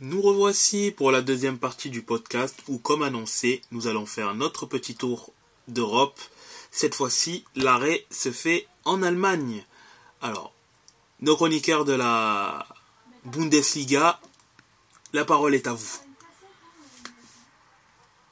[0.00, 4.66] Nous revoici pour la deuxième partie du podcast où, comme annoncé, nous allons faire notre
[4.66, 5.32] petit tour
[5.68, 6.20] d'Europe.
[6.70, 9.64] Cette fois-ci, l'arrêt se fait en Allemagne.
[10.20, 10.52] Alors,
[11.20, 12.66] nos chroniqueurs de la
[13.24, 14.20] Bundesliga,
[15.12, 15.98] la parole est à vous.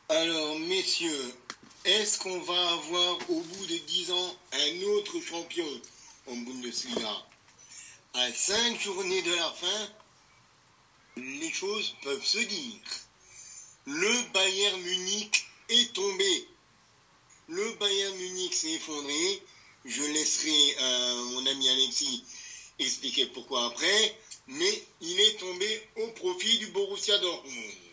[0.08, 1.34] Alors, messieurs,
[1.84, 5.66] est-ce qu'on va avoir au bout de 10 ans un autre champion
[6.26, 7.26] en Bundesliga?
[8.14, 9.92] À 5 journées de la fin,
[11.16, 12.80] les choses peuvent se dire.
[13.86, 16.48] Le Bayern Munich est tombé.
[17.48, 19.42] Le Bayern Munich s'est effondré.
[19.84, 22.24] Je laisserai euh, mon ami Alexis
[22.78, 24.18] expliquer pourquoi après.
[24.48, 27.89] Mais il est tombé au profit du Borussia Dortmund.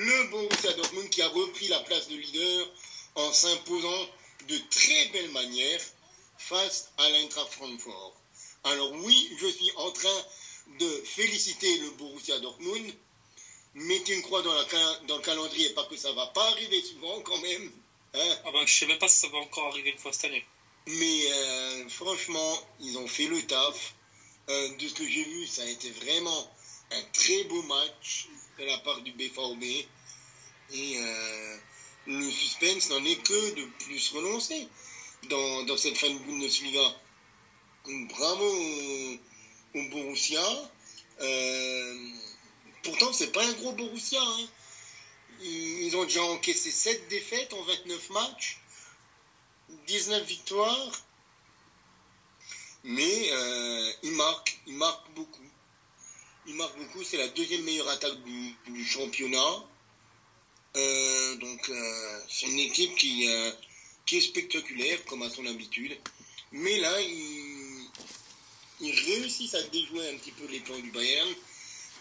[0.00, 2.68] Le Borussia Dortmund qui a repris la place de leader
[3.16, 4.08] en s'imposant
[4.46, 5.80] de très belle manière
[6.36, 8.14] face à l'Eintracht Francfort.
[8.62, 10.24] Alors oui, je suis en train
[10.78, 12.94] de féliciter le Borussia Dortmund.
[13.74, 17.72] Mettez une croix dans, le calendrier parce que ça va pas arriver souvent quand même.
[18.14, 18.36] Hein.
[18.44, 20.46] ah ben, je sais même pas si ça va encore arriver une fois cette année.
[20.86, 23.94] Mais euh, franchement, ils ont fait le taf.
[24.48, 26.50] Euh, de ce que j'ai vu, ça a été vraiment
[26.92, 28.28] un très beau match
[28.64, 29.62] la part du BVB.
[30.70, 31.56] Et euh,
[32.06, 34.68] le suspense n'en est que de plus renoncé
[35.28, 36.94] dans, dans cette fin de Bundesliga.
[37.86, 39.18] Bravo
[39.74, 40.70] au Borussia.
[41.20, 42.10] Euh,
[42.82, 44.20] pourtant, c'est pas un gros Borussia.
[44.20, 44.48] Hein.
[45.40, 48.60] Ils ont déjà encaissé 7 défaites en 29 matchs,
[49.86, 50.92] 19 victoires.
[52.84, 55.47] Mais euh, ils marquent, ils marquent beaucoup.
[56.48, 59.64] Ils marquent beaucoup, c'est la deuxième meilleure attaque du, championnat.
[60.76, 61.70] Euh, donc
[62.28, 63.28] c'est une équipe qui,
[64.06, 65.96] qui est spectaculaire, comme à son habitude.
[66.52, 67.58] Mais là, ils
[68.80, 71.28] ils réussissent à déjouer un petit peu les plans du Bayern.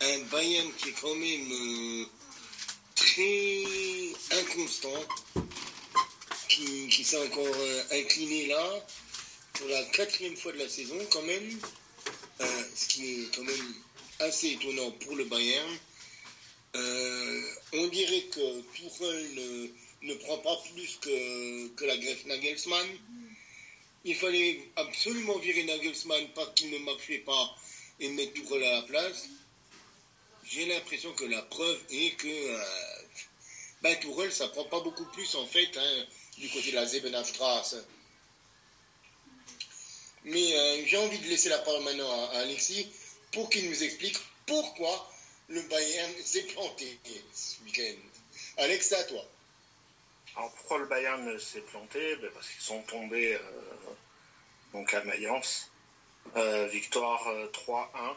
[0.01, 2.05] Un Bayern qui est quand même euh,
[2.95, 5.03] très inconstant,
[6.47, 8.85] qui, s'est encore euh, incliné là
[9.53, 11.59] pour la quatrième fois de la saison quand même,
[12.41, 13.73] euh, ce qui est quand même
[14.19, 15.77] assez étonnant pour le Bayern.
[17.73, 19.69] on dirait que Tuchel
[20.03, 22.87] ne, prend pas plus que, que la greffe Nagelsmann
[24.07, 27.55] il fallait absolument virer Nagelsmann parce qu'il ne marchait pas
[27.99, 29.27] et mettre Tourelle à la place.
[30.45, 32.63] J'ai l'impression que la preuve est que euh,
[33.81, 33.97] ben,
[34.31, 36.05] ça prend pas beaucoup plus en fait hein,
[36.37, 37.75] du côté de la Zebenstrasse.
[40.23, 42.87] Mais euh, j'ai envie de laisser la parole maintenant à, Alexis
[43.31, 45.09] pour qu'il nous explique pourquoi
[45.49, 46.99] le Bayern s'est planté
[47.33, 47.99] ce week-end.
[48.57, 49.23] Alex, à toi.
[50.35, 52.15] Alors pourquoi le Bayern s'est planté?
[52.17, 53.39] Ben, Parce qu'ils sont tombés euh,
[54.73, 55.69] donc à Mayence.
[56.35, 57.23] Euh, victoire
[57.53, 57.87] 3-1.
[57.95, 58.13] Euh,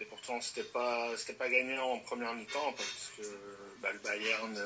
[0.00, 3.22] Et pourtant c'était pas pas gagné en première mi-temps parce que
[3.80, 4.58] bah, le Bayern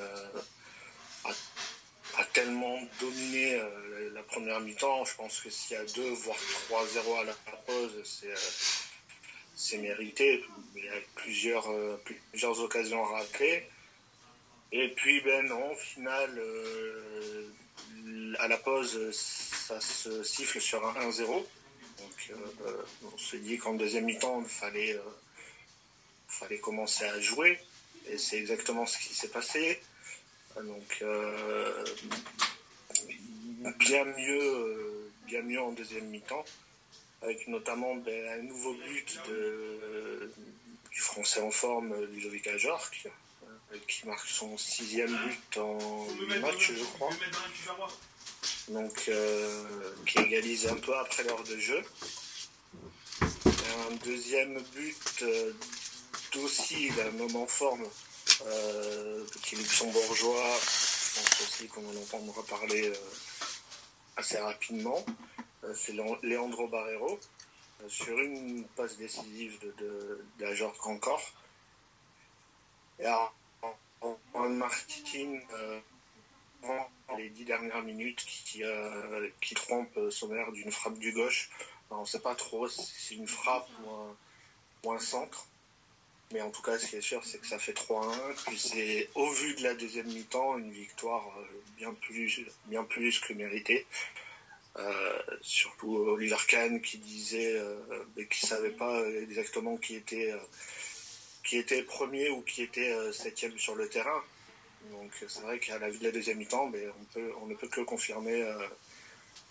[1.24, 3.60] a, tellement dominé
[4.12, 5.04] la première mi-temps.
[5.04, 6.38] Je pense que s'il y a 2 voire
[6.70, 7.34] 3-0 à la
[7.66, 8.32] pause, c'est
[9.56, 10.44] c'est mérité.
[10.76, 11.66] Il y a plusieurs,
[12.30, 13.66] plusieurs occasions ratées.
[14.72, 17.48] Et puis, ben non, au final, euh,
[18.38, 21.26] à la pause, ça se siffle sur un 1-0.
[21.28, 21.46] Donc,
[22.30, 25.00] euh, on se dit qu'en deuxième mi-temps, il fallait, euh,
[26.28, 27.58] fallait commencer à jouer.
[28.08, 29.80] Et c'est exactement ce qui s'est passé.
[30.56, 31.04] Donc,
[33.78, 36.44] bien mieux, bien mieux en deuxième mi-temps,
[37.22, 39.20] avec notamment ben, un nouveau but
[40.90, 43.08] du Français en forme, Ludovic Ajorc,
[43.88, 46.06] qui marque son sixième but en
[46.40, 47.10] match, je crois.
[48.68, 49.64] Donc, euh,
[50.06, 51.82] qui égalise un peu après l'heure de jeu.
[53.22, 55.52] Un deuxième but euh,
[56.32, 57.86] d'aussi d'un homme en forme,
[58.46, 60.58] euh, qui est luxembourgeois.
[60.60, 62.92] Je pense aussi qu'on en entendra parler
[64.16, 65.04] assez rapidement.
[65.74, 67.18] C'est Leandro Barrero
[67.88, 71.32] sur une passe décisive de, de, encore.
[72.98, 73.34] Et alors,
[74.34, 75.80] Martin, euh,
[77.18, 81.50] les dix dernières minutes, qui, euh, qui trompe Sommer d'une frappe du gauche.
[81.90, 83.68] on ne sait pas trop si c'est une frappe
[84.82, 85.46] ou un, centre.
[86.32, 88.12] Mais en tout cas, ce qui est sûr, c'est que ça fait 3-1.
[88.46, 93.20] Puis c'est, au vu de la deuxième mi-temps, une victoire euh, bien plus, bien plus
[93.20, 93.86] que méritée.
[95.40, 97.60] Surtout Oliver Kahn qui disait
[98.16, 100.34] mais qui savait pas exactement qui était
[101.46, 104.22] qui était premier ou qui était euh, septième sur le terrain.
[104.90, 107.68] Donc c'est vrai qu'à la vue de la deuxième mi-temps, ben, on, on ne peut
[107.68, 108.44] que confirmer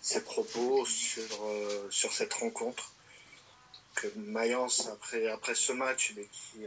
[0.00, 1.22] ses propos sur,
[1.90, 2.92] sur cette rencontre.
[3.94, 6.60] Que Mayence, après, après ce match, ben, qui,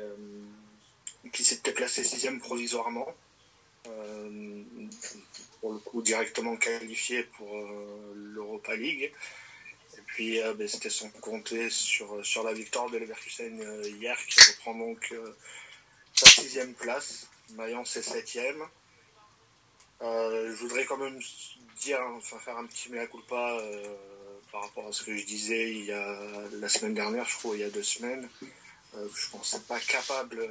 [1.32, 3.08] qui s'était placé sixième provisoirement,
[5.60, 7.56] pour le coup directement qualifié pour
[8.16, 9.12] l'Europa League.
[9.98, 14.76] Et puis ben, c'était son compter sur, sur la victoire de Leverkusen hier qui reprend
[14.76, 15.14] donc
[16.14, 17.28] sa sixième place.
[17.56, 18.64] Mayence est septième.
[20.02, 21.20] Euh, je voudrais quand même
[21.81, 23.96] dire, enfin faire un petit mea culpa euh,
[24.52, 26.20] par rapport à ce que je disais il y a
[26.54, 28.30] la semaine dernière, je crois, il y a deux semaines.
[28.96, 30.48] Euh, je pensais pas capable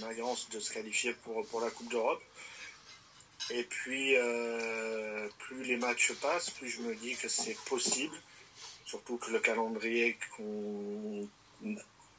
[0.00, 2.22] Mayence de se qualifier pour, pour la Coupe d'Europe.
[3.48, 4.14] Et puis,
[5.38, 8.16] plus les matchs passent, plus je me dis que c'est possible.
[8.84, 10.18] Surtout que le calendrier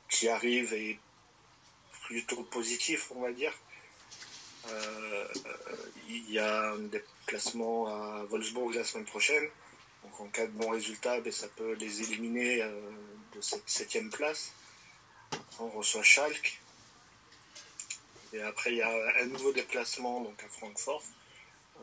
[0.09, 0.97] qui arrive est
[2.03, 3.53] plutôt positif, on va dire.
[4.69, 5.27] Euh,
[6.09, 9.47] il y a un déplacement à Wolfsburg la semaine prochaine.
[10.03, 12.69] Donc en cas de bon résultat, ben, ça peut les éliminer euh,
[13.35, 14.51] de cette septième place.
[15.59, 16.59] On reçoit Schalke.
[18.33, 21.03] Et après, il y a un nouveau déplacement donc à Francfort.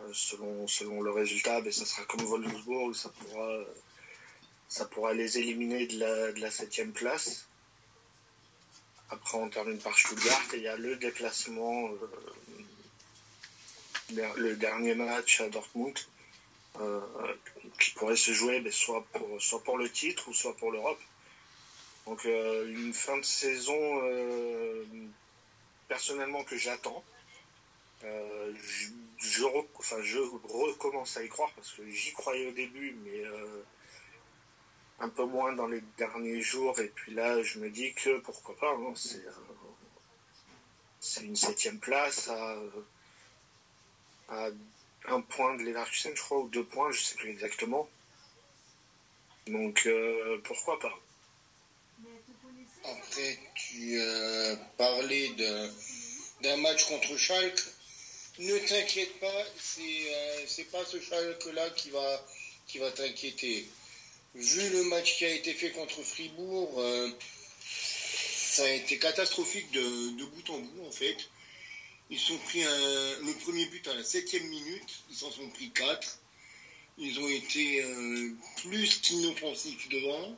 [0.00, 3.58] Euh, selon, selon le résultat, ben, ça sera comme Wolfsburg, ça pourra,
[4.68, 6.50] ça pourra les éliminer de la, de la
[6.94, 7.46] place.
[9.10, 11.96] Après, on termine par Stuttgart et il y a le déplacement, euh,
[14.36, 15.98] le dernier match à Dortmund,
[16.80, 17.00] euh,
[17.80, 21.00] qui pourrait se jouer ben, soit, pour, soit pour le titre ou soit pour l'Europe.
[22.06, 24.00] Donc, une fin de saison,
[25.88, 27.02] personnellement, que j'attends.
[28.02, 28.88] je,
[29.18, 33.24] je, recommence à y croire parce que j'y croyais au début, mais
[35.00, 36.78] un peu moins dans les derniers jours.
[36.80, 38.72] Et puis là, je me dis que pourquoi pas.
[38.72, 38.94] Hein,
[41.00, 42.58] c'est une septième place à,
[45.06, 47.88] un point de Leverkusen, je crois, ou deux points, je sais plus exactement.
[49.46, 50.94] Donc euh, pourquoi pas.
[52.84, 55.30] Après, tu euh, parlais
[56.42, 57.60] d'un match contre Schalke.
[58.38, 62.26] Ne t'inquiète pas, c'est euh, pas ce Schalke-là qui va,
[62.68, 63.66] qui va t'inquiéter
[64.34, 67.10] vu le match qui a été fait contre Fribourg, euh,
[67.60, 71.16] ça a été catastrophique de, bout en bout en fait.
[72.10, 76.18] Ils ont pris le premier but à la septième minute, ils s'en sont pris quatre.
[76.96, 77.84] Ils ont été
[78.62, 80.36] plus qu'inoffensifs devant.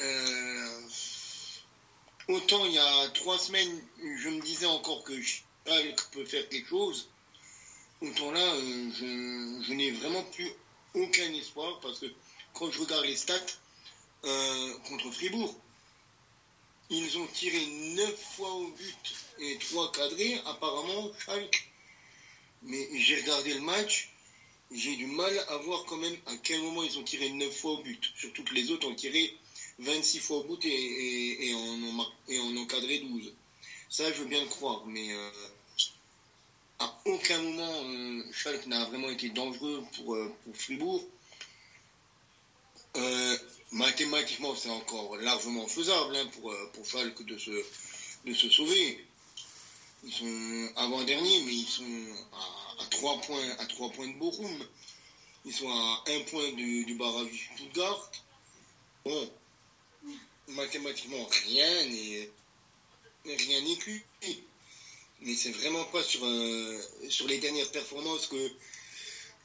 [0.00, 0.80] Euh,
[2.28, 3.82] autant il y a trois semaines,
[4.16, 7.08] je me disais encore que Schalke peut faire quelque chose.
[8.00, 10.50] Autant là, je, je n'ai vraiment plus
[10.94, 12.06] aucun espoir parce que
[12.54, 13.34] quand je regarde les stats
[14.24, 15.54] euh, contre Fribourg,
[16.90, 21.68] ils ont tiré 9 fois au but et 3 cadrés, apparemment Schalke.
[22.62, 24.10] Mais j'ai regardé le match,
[24.70, 27.72] j'ai du mal à voir quand même à quel moment ils ont tiré 9 fois
[27.72, 28.12] au but.
[28.16, 29.36] Surtout que les autres ont tiré
[29.78, 33.32] 26 fois au but et, en, ont, encadré 12.
[33.88, 35.30] Ça, je veux bien le croire, mais euh,
[36.78, 41.04] à aucun moment euh, Schalke n'a vraiment été dangereux pour, pour Fribourg.
[42.96, 43.38] Euh,
[43.72, 47.50] mathématiquement, c'est encore largement faisable hein, pour, euh, pour Falk de se,
[48.26, 49.04] de se sauver.
[50.04, 51.84] Ils sont avant-derniers, mais ils sont
[52.80, 54.66] à, 3 points, à 3 points de Bochum.
[55.44, 58.10] Ils sont à 1 point du, du barrage du Stuttgart.
[59.04, 59.30] Bon,
[60.52, 62.30] mathématiquement, rien n'est
[63.24, 64.02] rien n'est cuit.
[65.20, 68.50] Mais c'est vraiment pas sur, euh, sur les dernières performances que,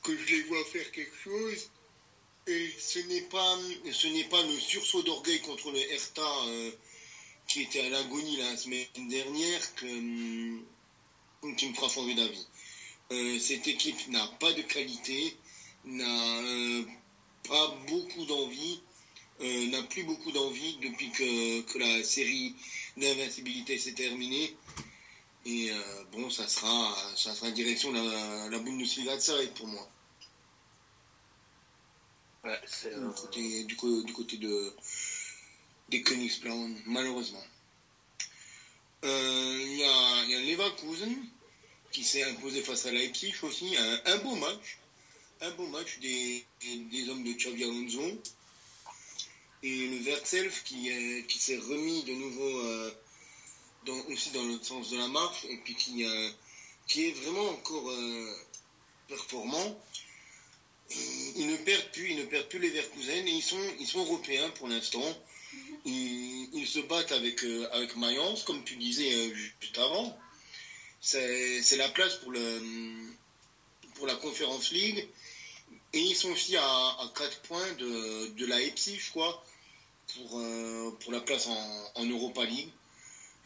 [0.04, 1.70] que je les vois faire quelque chose.
[2.48, 3.60] Et ce n'est pas,
[3.92, 6.72] ce n'est pas le sursaut d'orgueil contre le Hertha euh,
[7.48, 12.48] qui était à l'agonie la semaine dernière que, euh, qui me fera changer d'avis.
[13.12, 15.36] Euh, cette équipe n'a pas de qualité,
[15.86, 16.86] n'a
[17.48, 18.82] pas beaucoup d'envie,
[19.40, 22.56] n'a plus beaucoup d'envie depuis que, la série
[22.98, 24.56] d'invincibilité s'est terminée.
[25.46, 25.72] Et
[26.12, 29.90] bon, ça sera, ça sera direction la, la Bundesliga de pour moi
[33.66, 34.74] du, côté, de,
[35.90, 37.44] des Königsplan, malheureusement.
[39.04, 41.16] Euh, il y, a, y a Leverkusen
[41.92, 43.76] qui s'est imposé face à Leipzig aussi,
[44.06, 44.80] un, beau match,
[45.42, 48.02] un beau match des, des, hommes de Xavi Alonso.
[49.64, 50.90] Et le Vertself qui,
[51.28, 52.92] qui s'est remis de nouveau euh,
[53.86, 56.30] dans, aussi dans l'autre sens de la marche et puis qui, euh,
[56.88, 57.92] qui est vraiment encore
[59.08, 59.78] performant
[61.36, 64.00] ils ne perdent plus, ils ne perdent plus les Verkusen et ils sont, ils sont
[64.00, 65.04] européens pour l'instant.
[65.86, 70.18] Ils, se battent avec, euh, avec Mayence, comme tu disais euh, juste avant.
[71.00, 72.62] c'est la place pour, le,
[73.96, 75.08] pour la Conférence League.
[75.94, 79.44] Et ils sont aussi à, à 4 points de, de la EPSI, je crois,
[80.14, 81.48] pour, euh, pour la place
[81.96, 82.70] en, Europa League.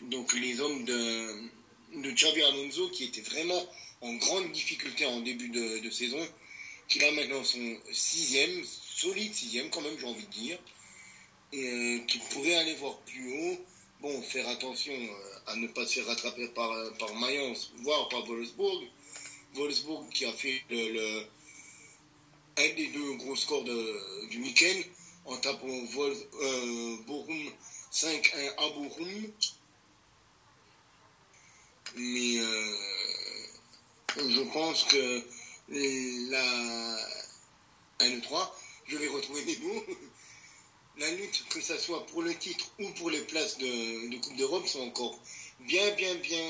[0.02, 3.64] Donc les hommes de, de Xavi Alonso, qui étaient vraiment
[4.02, 6.20] en grande difficulté en début de, saison,
[6.88, 10.58] qui a maintenant son sixième, solide sixième quand même, j'ai envie de dire,
[11.54, 13.58] et euh, qui pourrait aller voir plus haut.
[14.02, 18.26] Bon, faire attention euh, à ne pas se faire rattraper par, par Mayence, voire par
[18.26, 18.82] Wolfsburg.
[19.54, 21.24] Wolfsburg qui a fait le
[22.62, 24.82] un des deux gros scores du week-end
[25.26, 27.52] en tapant Vol, euh, Borum
[27.92, 29.32] 5-1 à Borum.
[31.96, 32.76] Mais euh,
[34.18, 35.24] je pense que
[36.30, 36.98] la
[38.00, 38.52] 1-3,
[38.88, 39.86] je vais retrouver mes mots.
[40.98, 44.36] La lutte, que ce soit pour le titre ou pour les places de, de Coupe
[44.36, 45.18] d'Europe, sont encore
[45.62, 46.46] bien, bien, bien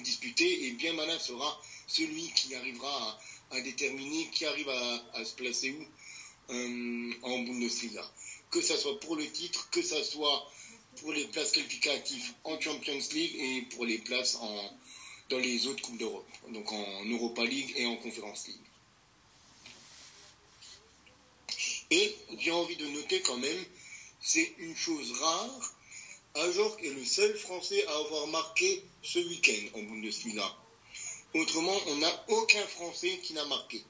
[0.00, 3.18] disputées et bien malin sera celui qui arrivera à,
[3.50, 8.04] à déterminer qui arrive à, se placer où euh, en Bundesliga.
[8.50, 10.50] Que ce soit pour le titre, que ce soit
[10.96, 14.38] pour les places qualificatives en Champions League et pour les places
[15.28, 18.56] dans les autres Coupes d'Europe, donc en Europa League et en Conference League.
[21.90, 23.64] Et j'ai envie de noter quand même,
[24.20, 25.74] c'est une chose rare,
[26.34, 30.54] Ajorc est le seul Français à avoir marqué ce week-end en Bundesliga.
[31.36, 33.84] Autrement, on n'a aucun Français qui n'a marqué.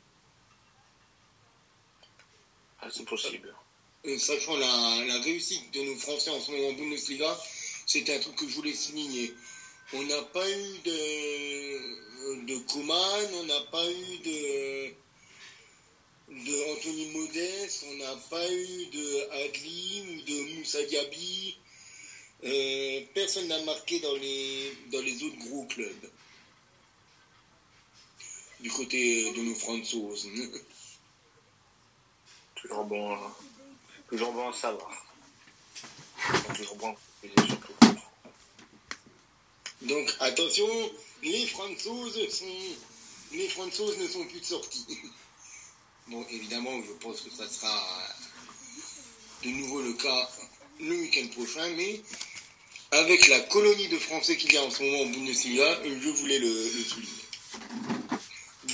[2.81, 3.55] Ah, c'est possible.
[4.03, 7.39] Et sachant la, la, réussite de nos Français en ce moment en Bundesliga,
[7.87, 9.33] c'était un truc que je voulais souligner.
[9.93, 14.89] On n'a pas eu de, de Coman, on n'a pas eu de,
[16.31, 21.57] de Anthony Modeste, on n'a pas eu de Adli ou de Moussa Diaby.
[22.43, 26.11] Euh, personne n'a marqué dans les, dans les autres gros clubs.
[28.61, 30.29] Du côté de nos Françaises.
[32.55, 33.37] Toujours bon, à,
[34.09, 35.07] toujours bon à savoir.
[36.55, 36.95] Toujours bon.
[39.83, 40.67] Donc attention,
[41.23, 42.47] les Françaises sont.
[43.33, 44.87] Les Françaises ne sont plus de sortie.
[46.09, 47.83] Bon, évidemment, je pense que ça sera
[49.43, 50.31] de nouveau le cas
[50.79, 52.01] le week-end prochain, mais
[52.93, 56.39] avec la colonie de Français qu'il y a en ce moment en Bundesliga, je voulais
[56.39, 57.26] le, le souligner.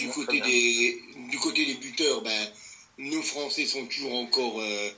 [0.02, 2.52] Du côté, des, du côté des buteurs, ben,
[2.98, 4.90] nos Français sont toujours encore euh,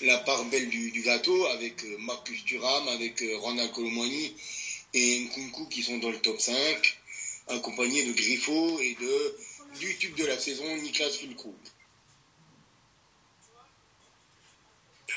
[0.00, 4.34] la part belle du, du gâteau, avec euh, Marcus Thuram, avec euh, Ronald Colomani
[4.92, 6.98] et Nkunku qui sont dans le top 5,
[7.48, 9.36] accompagnés de Griffo et de,
[9.78, 11.54] du tube de la saison, Niklas Fulkrug.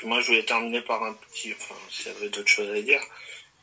[0.04, 3.02] Moi, je voulais terminer par un petit, enfin, s'il y avait d'autres choses à dire,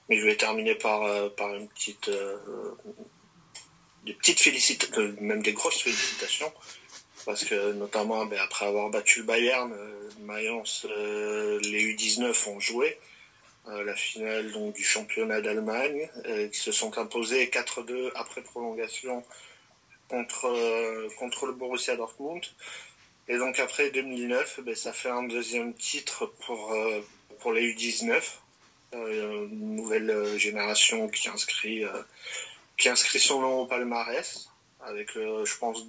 [0.10, 2.38] mais je voulais terminer par, euh, par une petite, euh,
[4.06, 6.52] des petites félicitations, même des grosses félicitations,
[7.26, 12.98] parce que notamment, ben, après avoir battu le Bayern, euh, Mayence, les U19 ont joué
[13.68, 16.08] la finale donc, du championnat d'Allemagne,
[16.52, 19.24] qui se sont imposés 4-2 après prolongation
[20.08, 22.44] contre, contre le Borussia Dortmund.
[23.28, 27.02] Et donc après 2009, ben, ça fait un deuxième titre pour, euh,
[27.40, 28.22] pour les U19,
[28.94, 32.04] euh, une nouvelle génération qui inscrit, euh,
[32.78, 34.50] qui inscrit son nom au palmarès,
[34.82, 35.86] avec je pense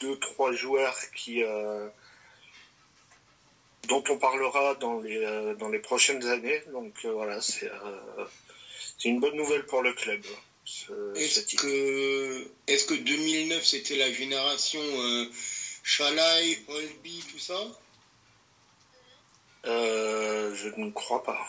[0.00, 1.42] deux trois joueurs qui
[3.88, 6.62] dont on parlera dans les dans les prochaines années.
[6.72, 7.70] Donc voilà, c'est
[8.98, 10.22] c'est une bonne nouvelle pour le club.
[11.16, 14.80] Est-ce que est-ce que 2009 c'était la génération
[15.82, 17.60] Chalai, Holby, tout ça?
[19.66, 21.44] Euh, Je ne crois pas.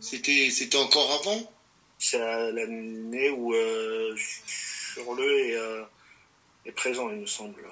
[0.00, 1.52] C'était, c'était encore avant?
[1.98, 5.82] C'est l'année où euh, Churle est, euh,
[6.64, 7.64] est, présent, il me semble.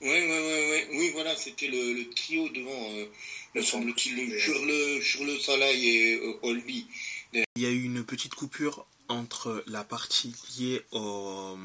[0.00, 3.06] Oui, oui, oui, oui, oui voilà, c'était le, le, trio devant, euh,
[3.54, 6.86] me semble-t-il, Churle, Churle, Salai et euh, Holby.
[7.32, 11.56] Il y a eu une petite coupure entre la partie liée au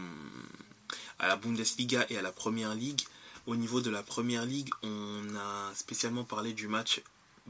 [1.18, 3.02] à la Bundesliga et à la Première Ligue.
[3.48, 7.02] Au niveau de la Première Ligue, on a spécialement parlé du match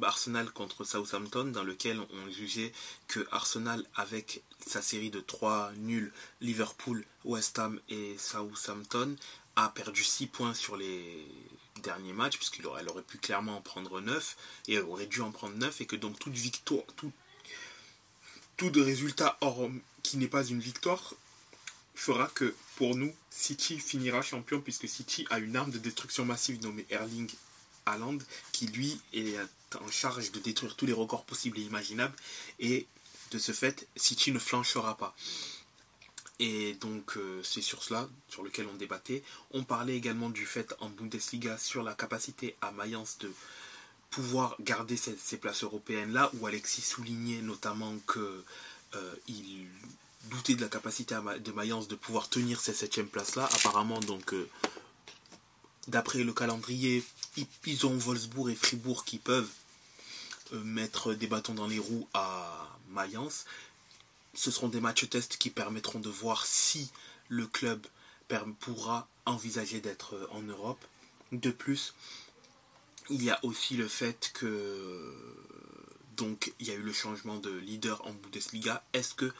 [0.01, 2.71] Arsenal contre Southampton, dans lequel on jugeait
[3.07, 6.11] que Arsenal, avec sa série de 3 nuls,
[6.41, 9.15] Liverpool, West Ham et Southampton,
[9.55, 11.27] a perdu 6 points sur les
[11.81, 14.37] derniers matchs, puisqu'elle aurait, pu clairement en prendre 9,
[14.67, 17.11] et aurait dû en prendre 9, et que donc toute victoire, tout,
[18.57, 19.69] tout résultat hors,
[20.03, 21.13] qui n'est pas une victoire
[21.95, 26.61] fera que pour nous, City finira champion puisque City a une arme de destruction massive
[26.61, 27.29] nommée Erling
[27.85, 28.17] Haaland
[28.51, 29.37] qui lui est
[29.79, 32.15] en charge de détruire tous les records possibles et imaginables
[32.59, 32.87] et
[33.31, 35.15] de ce fait, City ne flanchera pas.
[36.39, 39.23] Et donc euh, c'est sur cela sur lequel on débattait.
[39.51, 43.31] On parlait également du fait en Bundesliga sur la capacité à Mayence de
[44.09, 48.43] pouvoir garder ces, ces places européennes là, où Alexis soulignait notamment que
[48.95, 49.67] euh, il
[50.29, 53.49] doutait de la capacité de Mayence de pouvoir tenir ces septième places là.
[53.53, 54.49] Apparemment donc euh,
[55.87, 57.03] d'après le calendrier,
[57.65, 59.49] ils, ont Wolfsburg et Fribourg qui peuvent
[60.53, 63.45] euh, mettre des bâtons dans les roues à Mayence.
[64.33, 66.89] Ce seront des matchs tests qui permettront de voir si
[67.29, 67.85] le club
[68.59, 70.83] pourra envisager d'être euh, en Europe.
[71.31, 71.93] De plus,
[73.09, 75.13] il y a aussi le fait que
[76.17, 78.83] donc il y a eu le changement de leader en Bundesliga.
[78.93, 79.31] Est-ce que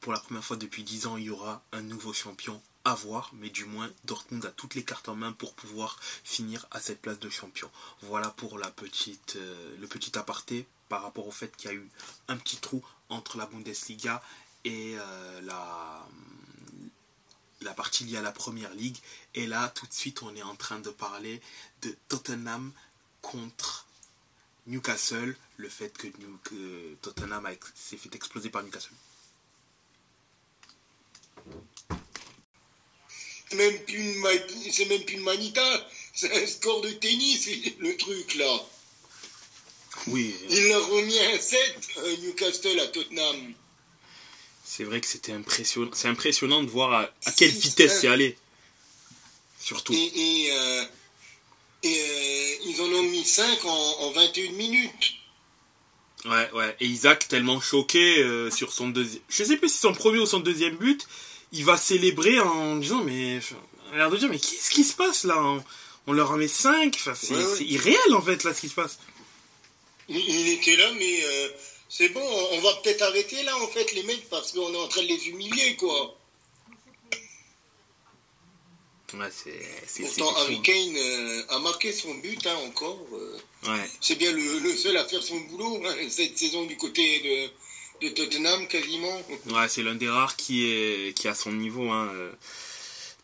[0.00, 3.30] pour la première fois depuis 10 ans, il y aura un nouveau champion à voir,
[3.34, 7.00] mais du moins Dortmund a toutes les cartes en main pour pouvoir finir à cette
[7.00, 7.70] place de champion.
[8.02, 11.76] Voilà pour la petite, euh, le petit aparté par rapport au fait qu'il y a
[11.76, 11.88] eu
[12.28, 14.22] un petit trou entre la Bundesliga
[14.64, 16.06] et euh, la,
[17.62, 18.98] la partie liée à la première ligue.
[19.34, 21.40] Et là, tout de suite, on est en train de parler
[21.82, 22.72] de Tottenham
[23.22, 23.86] contre
[24.66, 26.08] Newcastle, le fait que,
[27.02, 28.94] Tottenham s'est fait exploser par Newcastle.
[33.56, 34.28] C'est même plus une ma-
[34.72, 38.66] c'est même plus une manita, c'est un score de tennis, le truc là.
[40.08, 41.58] Oui, Il leur ont mis un 7,
[41.98, 43.54] euh, Newcastle à Tottenham.
[44.64, 45.90] c'est vrai que c'était impressionnant.
[45.94, 48.36] C'est impressionnant de voir à, à quelle vitesse c'est allé.
[49.60, 49.94] Surtout.
[49.94, 50.12] Et,
[50.46, 50.84] et, euh,
[51.84, 53.70] et, euh, ils en ont mis 5 en,
[54.00, 55.14] en 21 minutes.
[56.26, 56.76] Ouais, ouais.
[56.80, 59.22] Et Isaac, tellement choqué euh, sur son deuxième.
[59.28, 61.06] Je sais plus si c'est son premier ou son deuxième but,
[61.54, 63.40] il va célébrer en disant Mais.
[63.94, 65.36] l'air de dire Mais qu'est-ce qui se passe là?
[65.42, 65.64] On,
[66.06, 66.94] on leur en met 5.
[66.96, 67.54] Enfin, c'est Ouais, ouais.
[67.56, 68.98] c'est irréel en fait là ce qui se passe.
[70.08, 71.48] Il, il était là, mais euh,
[71.88, 72.20] c'est bon,
[72.52, 75.06] on va peut-être arrêter là en fait les mecs parce qu'on est en train de
[75.08, 76.16] les humilier quoi.
[79.14, 80.02] Ouais, c'est.
[80.02, 82.98] Pourtant, Harry Kane euh, a marqué son but hein, encore.
[83.12, 83.38] euh.
[83.68, 83.88] Ouais.
[84.00, 87.50] c'est bien le, le seul à faire son boulot hein, cette saison du côté de,
[88.08, 89.22] Tottenham quasiment.
[89.50, 91.90] Ouais, c'est l'un des rares qui est qui à son niveau.
[91.90, 92.08] Hein.
[92.14, 92.32] euh.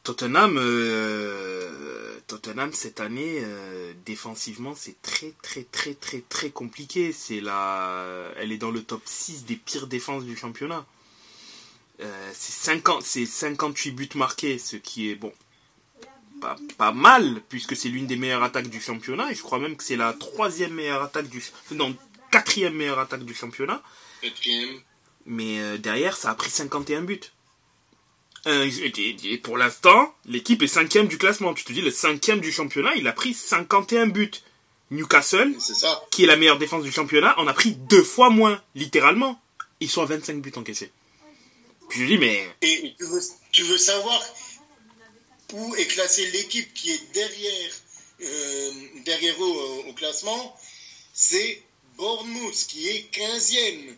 [0.02, 7.14] Tottenham, euh, Tottenham cette année euh, défensivement c'est très très très très très compliqué.
[7.30, 10.86] Elle est dans le top 6 des pires défenses du championnat.
[12.32, 15.34] C'est 50, c'est 58 buts marqués, ce qui est bon,
[16.40, 19.76] pas, pas mal puisque c'est l'une des meilleures attaques du championnat et je crois même
[19.76, 21.94] que c'est la troisième meilleure attaque du, non
[22.30, 23.82] quatrième meilleure attaque du championnat.
[25.26, 27.20] Mais euh, derrière, ça a pris 51 buts.
[28.46, 31.52] Euh, et, et pour l'instant, l'équipe est cinquième du classement.
[31.54, 34.30] Tu te dis, le cinquième du championnat, il a pris 51 buts.
[34.90, 36.02] Newcastle, ça.
[36.10, 39.40] qui est la meilleure défense du championnat, en a pris deux fois moins, littéralement.
[39.78, 40.90] Ils sont à 25 buts encaissés.
[41.88, 42.48] Puis je dis, mais...
[42.62, 43.20] Et tu veux,
[43.52, 44.20] tu veux savoir
[45.52, 47.72] où est classée l'équipe qui est derrière,
[48.22, 48.72] euh,
[49.04, 50.56] derrière eux euh, au classement?
[51.12, 51.62] C'est
[51.96, 53.94] Bournemouth qui est 15e.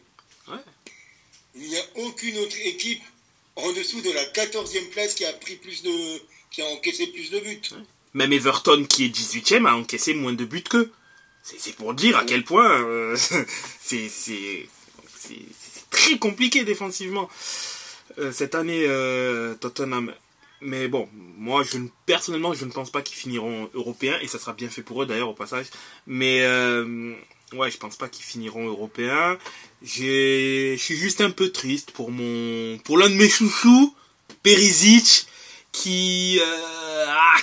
[1.54, 3.02] Il n'y a aucune autre équipe
[3.56, 5.90] en dessous de la 14e place qui a pris plus de
[6.50, 7.60] qui a encaissé plus de buts.
[8.14, 10.92] Même Everton, qui est 18ème, a encaissé moins de buts qu'eux.
[11.42, 13.16] C'est pour dire à quel point euh,
[13.80, 14.68] c'est
[15.90, 17.28] très compliqué défensivement.
[18.18, 20.14] Euh, cette année, euh, Tottenham.
[20.60, 24.38] Mais bon, moi, je ne, personnellement, je ne pense pas qu'ils finiront européens, et ça
[24.38, 25.66] sera bien fait pour eux d'ailleurs au passage.
[26.06, 26.42] Mais
[27.54, 29.38] ouais, je pense pas qu'ils finiront européens.
[29.82, 33.94] Je suis juste un peu triste pour mon, pour l'un de mes chouchous,
[34.42, 35.26] Perisic,
[35.72, 37.40] qui, euh, ah,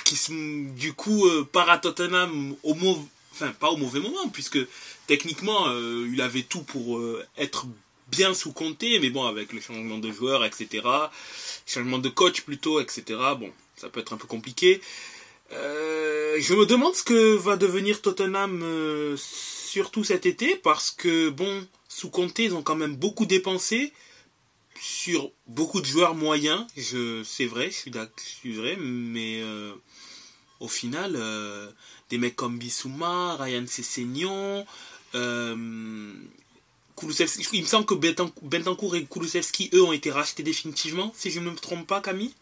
[0.74, 4.58] du coup euh, part à Tottenham au mauvais, enfin pas au mauvais moment puisque
[5.06, 7.00] techniquement euh, il avait tout pour
[7.36, 7.66] être
[8.08, 10.82] bien sous compté, mais bon avec le changement de joueur, etc.,
[11.66, 13.02] changement de coach plutôt, etc.
[13.38, 14.80] Bon, ça peut être un peu compliqué.
[15.52, 19.16] Je me demande ce que va devenir Tottenham
[19.70, 23.92] surtout cet été parce que bon sous compté ils ont quand même beaucoup dépensé
[24.80, 29.74] sur beaucoup de joueurs moyens, je c'est vrai, je suis je suis vrai, mais euh,
[30.60, 31.70] au final, euh,
[32.10, 34.66] des mecs comme Bissouma, Ryan Sessegnon,
[35.14, 35.56] euh,
[37.52, 41.40] il me semble que Bentan- Bentancur et Kulusevski, eux, ont été rachetés définitivement, si je
[41.40, 42.34] ne me trompe pas, Camille?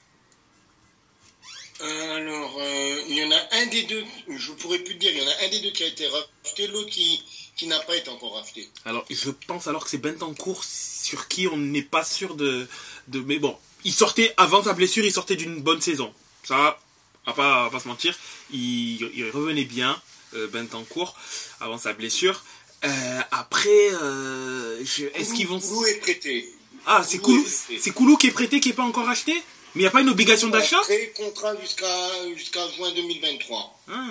[1.81, 5.19] Alors, euh, il y en a un des deux, je pourrais plus te dire, il
[5.19, 7.23] y en a un des deux qui a été racheté, l'autre qui,
[7.57, 8.69] qui n'a pas été encore racheté.
[8.85, 12.67] Alors, je pense alors que c'est Bentancur sur qui on n'est pas sûr de,
[13.09, 13.21] de.
[13.21, 16.13] Mais bon, il sortait, avant sa blessure, il sortait d'une bonne saison.
[16.43, 16.79] Ça,
[17.27, 18.19] va pas, va pas se mentir.
[18.51, 20.01] Il, il revenait bien,
[20.35, 21.15] euh, Bentancur,
[21.61, 22.43] avant sa blessure.
[22.85, 25.61] Euh, après, euh, je- est-ce qu'ils vont.
[25.85, 26.49] Est prêté
[26.87, 27.45] Ah, c'est Koulou,
[27.79, 29.41] c'est Koulou qui est prêté, qui n'est pas encore acheté
[29.75, 30.81] Mais il n'y a pas une obligation d'achat?
[30.83, 33.81] Très contrat jusqu'à jusqu'à juin 2023.
[33.89, 34.09] Ah.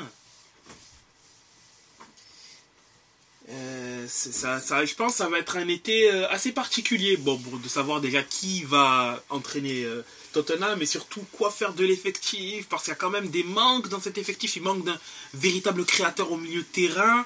[3.49, 7.17] Euh, ça, ça, je pense que ça va être un été euh, assez particulier.
[7.17, 12.67] Bon, de savoir déjà qui va entraîner euh, Tottenham, mais surtout quoi faire de l'effectif,
[12.67, 14.57] parce qu'il y a quand même des manques dans cet effectif.
[14.57, 14.99] Il manque d'un
[15.33, 17.25] véritable créateur au milieu de terrain.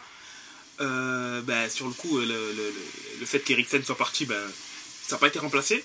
[0.80, 2.74] ben, sur le coup, le, le,
[3.20, 4.42] le fait qu'Eriksen soit parti, ben,
[5.08, 5.84] ça n'a pas été remplacé.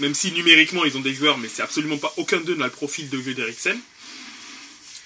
[0.00, 2.70] Même si numériquement ils ont des joueurs, mais c'est absolument pas aucun d'eux n'a le
[2.70, 3.78] profil de jeu d'Eriksen.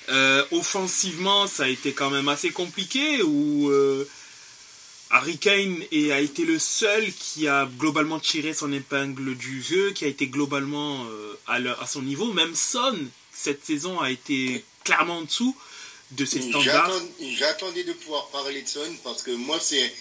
[0.08, 4.08] Euh, offensivement, ça a été quand même assez compliqué où euh,
[5.10, 10.04] Harry Kane a été le seul qui a globalement tiré son épingle du jeu, qui
[10.04, 12.32] a été globalement euh, à, à, son niveau.
[12.32, 12.98] Même Son,
[13.32, 15.56] cette saison, a été clairement en dessous
[16.12, 17.00] de ses standards.
[17.36, 19.92] J'attendais de pouvoir parler de Son parce que moi, c'est.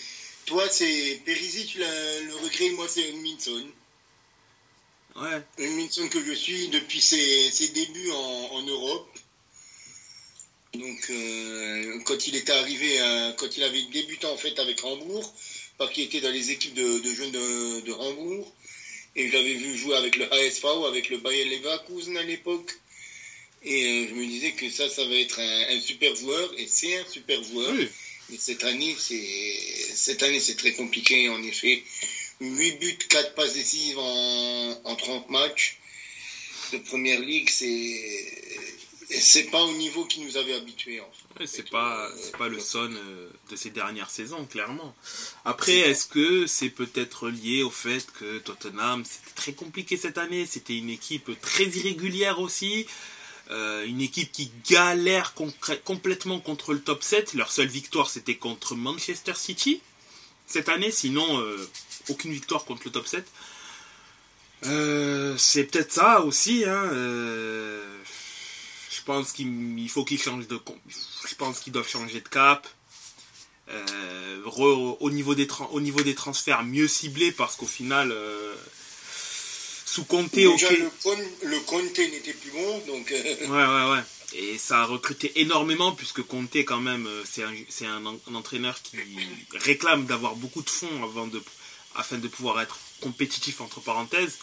[0.46, 3.64] Toi, c'est Perisi, tu l'as le regret, moi, c'est Minson.
[5.16, 5.42] Ouais.
[5.60, 9.10] Minson que je suis depuis ses, ses débuts en, en Europe.
[10.74, 15.34] Donc, euh, quand il était arrivé, euh, quand il avait débuté en fait avec Hambourg,
[15.78, 18.54] parce qu'il était dans les équipes de, jeunes de, de, Hambourg,
[19.18, 22.72] et j'avais vu jouer avec le HSV, avec le Bayer Leverkusen à l'époque,
[23.64, 26.98] et euh, je me disais que ça, ça va être un, super joueur, et c'est
[26.98, 27.74] un super joueur.
[28.34, 31.84] Et cette année, c'est cette année, c'est très compliqué en effet.
[32.42, 35.80] 8 buts, 4 passes décisives en, en 30 matchs
[36.74, 38.62] de première ligue, c'est
[39.20, 41.02] c'est pas au niveau qui nous avait habitués.
[41.02, 41.46] En fait.
[41.46, 44.96] c'est pas, c'est pas le son euh, de ces dernières saisons, clairement.
[45.44, 50.46] Après, est-ce que c'est peut-être lié au fait que Tottenham, c'était très compliqué cette année,
[50.46, 52.86] c'était une équipe très irrégulière aussi,
[53.50, 55.34] euh, une équipe qui galère
[55.84, 57.34] complètement contre le top 7.
[57.34, 59.82] Leur seule victoire, c'était contre Manchester City
[60.48, 61.70] cette année, sinon euh,
[62.10, 63.26] aucune victoire contre le top 7.
[65.38, 66.66] c'est peut-être ça aussi.
[66.66, 66.90] Hein,
[68.92, 70.60] je pense qu'il faut qu'ils changent de
[71.28, 72.68] je pense qu'ils doivent changer de cap
[73.70, 74.42] euh,
[75.00, 78.54] au niveau des au niveau des transferts mieux ciblés parce qu'au final euh,
[79.86, 80.62] sous Comté ok
[81.44, 85.94] le, Comté n'était plus bon donc euh, ouais ouais ouais et ça a recruté énormément
[85.94, 88.98] puisque Comté quand même c'est un, c'est un, entraîneur qui
[89.54, 91.42] réclame d'avoir beaucoup de fonds avant de
[91.96, 94.40] afin de pouvoir être compétitif entre parenthèses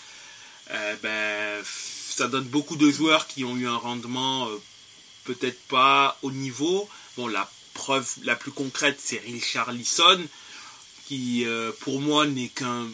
[1.03, 1.65] ben
[2.19, 4.57] ça donne beaucoup de joueurs qui ont eu un rendement euh,
[5.23, 6.89] peut-être pas au niveau.
[7.17, 10.27] Bon, la preuve la plus concrète, c'est Richard Lisson,
[11.07, 12.89] qui euh, pour moi n'est qu'un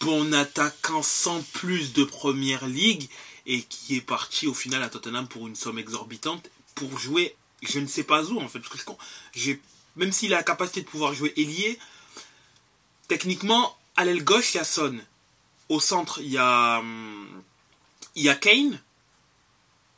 [0.00, 3.10] bon attaquant sans plus de première ligue
[3.44, 7.78] et qui est parti au final à Tottenham pour une somme exorbitante pour jouer je
[7.78, 8.90] ne sais pas où en fait parce que
[9.96, 11.78] même s'il a la capacité de pouvoir jouer ailier
[13.10, 14.96] techniquement à l'aile gauche il y a Son
[15.68, 17.42] au centre il y a hum,
[18.14, 18.80] il y a Kane.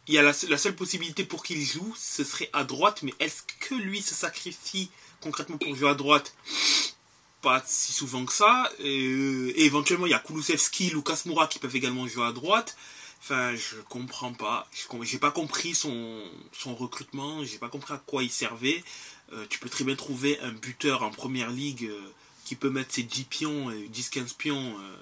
[0.08, 3.42] Il y a la, seule possibilité pour qu'il joue, ce serait à droite, mais est-ce
[3.60, 6.34] que lui se sacrifie concrètement pour jouer à droite?
[7.40, 8.70] Pas si souvent que ça.
[8.80, 12.76] Et, éventuellement, il y a Kulusevski, Lucas Moura qui peuvent également jouer à droite.
[13.20, 14.68] Enfin, je comprends pas.
[15.02, 16.20] J'ai pas compris son,
[16.52, 17.44] son recrutement.
[17.44, 18.82] J'ai pas compris à quoi il servait.
[19.32, 22.12] Euh, tu peux très bien trouver un buteur en première ligue euh,
[22.52, 24.96] qui peut mettre ses 10 pions, 10-15 pions euh,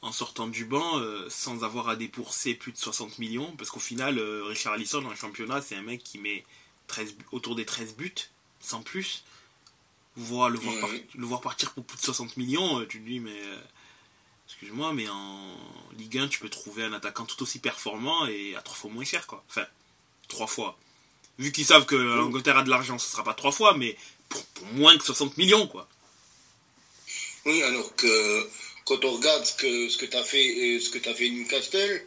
[0.00, 3.52] en sortant du banc euh, sans avoir à débourser plus de 60 millions.
[3.56, 6.44] Parce qu'au final, euh, Richard Allison dans le championnat, c'est un mec qui met
[6.86, 8.14] 13, autour des 13 buts,
[8.60, 9.24] sans plus.
[10.14, 13.18] Voir, le, voir le voir partir pour plus de 60 millions, euh, tu te dis,
[13.18, 13.40] mais
[14.46, 15.56] excuse-moi, mais en
[15.96, 19.04] Ligue 1, tu peux trouver un attaquant tout aussi performant et à trois fois moins
[19.04, 19.42] cher, quoi.
[19.48, 19.66] Enfin,
[20.28, 20.78] trois fois.
[21.40, 23.96] Vu qu'ils savent que l'Angleterre a de l'argent, ce sera pas trois fois, mais
[24.28, 25.88] pour, pour, moins que 60 millions, quoi.
[27.46, 28.48] Oui, alors que
[28.84, 31.28] quand on regarde ce que, ce que tu as fait, ce que tu as fait
[31.28, 32.06] Newcastle,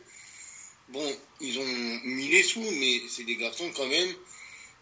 [0.89, 1.65] bon, ils ont
[2.03, 4.13] mis les sous, mais c'est des garçons quand même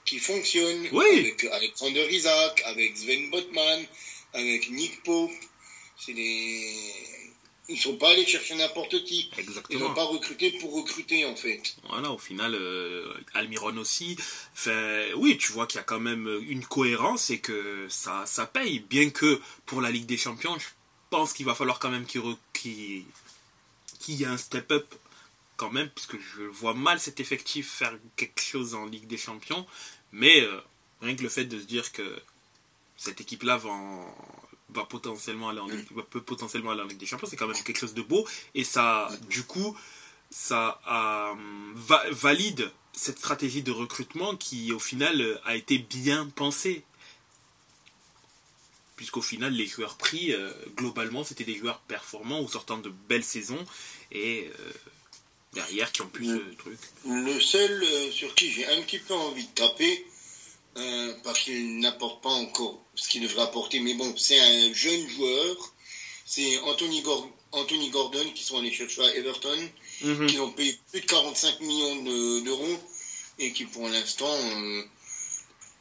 [0.06, 0.88] qui fonctionnent.
[1.20, 3.86] Avec Alexander Isaac, avec Sven Botman,
[4.34, 5.32] avec Nick Pope.
[5.98, 7.19] C'est des.
[7.70, 9.30] Ils ne sont pas allés chercher n'importe qui.
[9.38, 9.80] Exactement.
[9.80, 11.62] Ils n'ont pas recruté pour recruter, en fait.
[11.88, 14.18] Voilà, au final, euh, Almiron aussi.
[14.56, 18.48] Fait, oui, tu vois qu'il y a quand même une cohérence et que ça, ça
[18.48, 18.80] paye.
[18.80, 20.68] Bien que pour la Ligue des Champions, je
[21.12, 23.06] pense qu'il va falloir quand même qu'il
[24.08, 24.96] y ait un step-up
[25.56, 29.68] quand même, puisque je vois mal cet effectif faire quelque chose en Ligue des Champions.
[30.12, 30.60] Mais euh,
[31.02, 32.20] rien que le fait de se dire que
[32.98, 33.70] cette équipe-là va,
[34.74, 35.68] va, potentiellement aller en
[36.10, 38.28] peut potentiellement aller en Ligue des Champions, c'est quand même quelque chose de beau.
[38.56, 39.78] Et ça, du coup,
[40.30, 40.80] ça
[42.12, 46.84] valide cette stratégie de recrutement qui, au final, a été bien pensée
[49.00, 53.24] puisqu'au final, les joueurs pris, euh, globalement, c'était des joueurs performants ou sortant de belles
[53.24, 53.66] saisons,
[54.12, 54.72] et euh,
[55.54, 56.38] derrière qui ont plus Mm.
[56.38, 56.80] ce truc.
[57.06, 60.06] Le seul euh, sur qui j'ai un petit peu envie de taper,
[60.80, 65.08] euh, parce qu'il n'apporte pas encore ce qu'il devrait apporter, mais bon, c'est un jeune
[65.10, 65.74] joueur,
[66.26, 67.04] c'est Anthony,
[67.52, 69.70] Anthony Gordon qui sont allés chercher à Everton,
[70.02, 70.28] Mhm.
[70.28, 72.78] qui ont payé plus de 45 millions de- d'euros
[73.40, 74.84] et qui pour l'instant euh,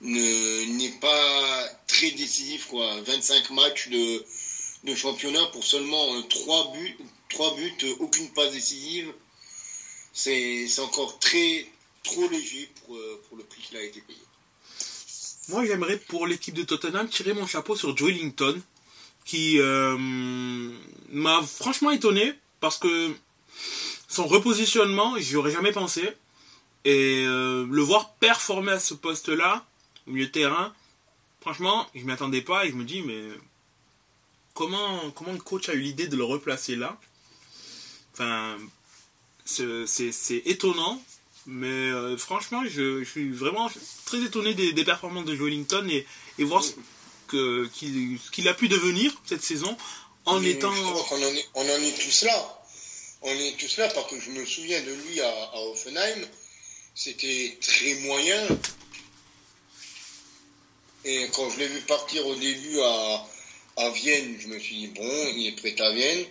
[0.01, 3.01] ne- n'est pas très décisif quoi.
[3.03, 4.25] 25 matchs de,
[4.85, 6.97] de championnat pour seulement 3 buts
[7.31, 9.13] 3 buts euh, aucune passe décisive.
[10.13, 11.67] C'est c'est encore très
[12.05, 14.19] trop léger pour, euh, pour le prix qu'il a été payé
[15.49, 18.61] Moi, j'aimerais pour l'équipe de Tottenham tirer mon chapeau sur Joe Linton,
[19.25, 19.97] qui euh,
[21.11, 23.11] m'a franchement étonné parce que
[24.09, 26.07] son repositionnement, j'y aurais jamais pensé.
[26.85, 29.67] Et euh, le voir performer à ce poste-là,
[30.07, 30.75] au milieu de terrain,
[31.41, 33.29] franchement, je m'y attendais pas et je me dis, mais
[34.53, 36.99] comment, comment le coach a eu l'idée de le replacer là?
[38.13, 38.57] Enfin,
[39.45, 41.03] c'est étonnant.
[41.51, 43.71] Mais euh, franchement, je, je suis vraiment
[44.05, 46.07] très étonné des, des performances de Joe Linton et,
[46.39, 46.75] et voir ce
[47.69, 49.75] qu'il a pu devenir cette saison
[50.27, 50.71] en Mais étant.
[50.71, 52.63] en est, on en est tous là.
[53.23, 56.27] On est tous là parce que je me souviens de lui à, à Offenheim
[56.95, 58.47] c'était très moyen.
[61.07, 63.27] Et quand je l'ai vu partir au début à,
[63.79, 66.27] à Vienne je me suis dit bon il est prêt à Vienne.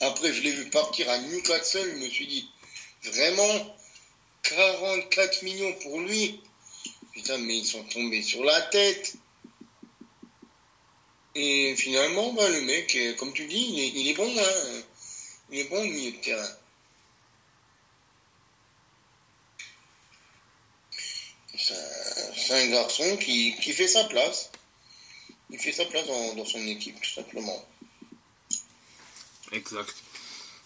[0.00, 2.48] Après je l'ai vu partir à Newcastle je me suis dit
[3.12, 3.76] vraiment
[4.44, 6.40] 44 millions pour lui
[7.12, 9.16] putain mais ils sont tombés sur la tête
[11.34, 14.32] et finalement, bah, le mec, euh, comme tu dis, il est, il est bon.
[15.50, 16.48] Il est bon au milieu de terrain.
[21.56, 24.50] C'est un, garçon qui, fait sa place.
[25.50, 27.64] Il fait sa place dans son équipe, tout simplement.
[29.52, 29.94] Exact.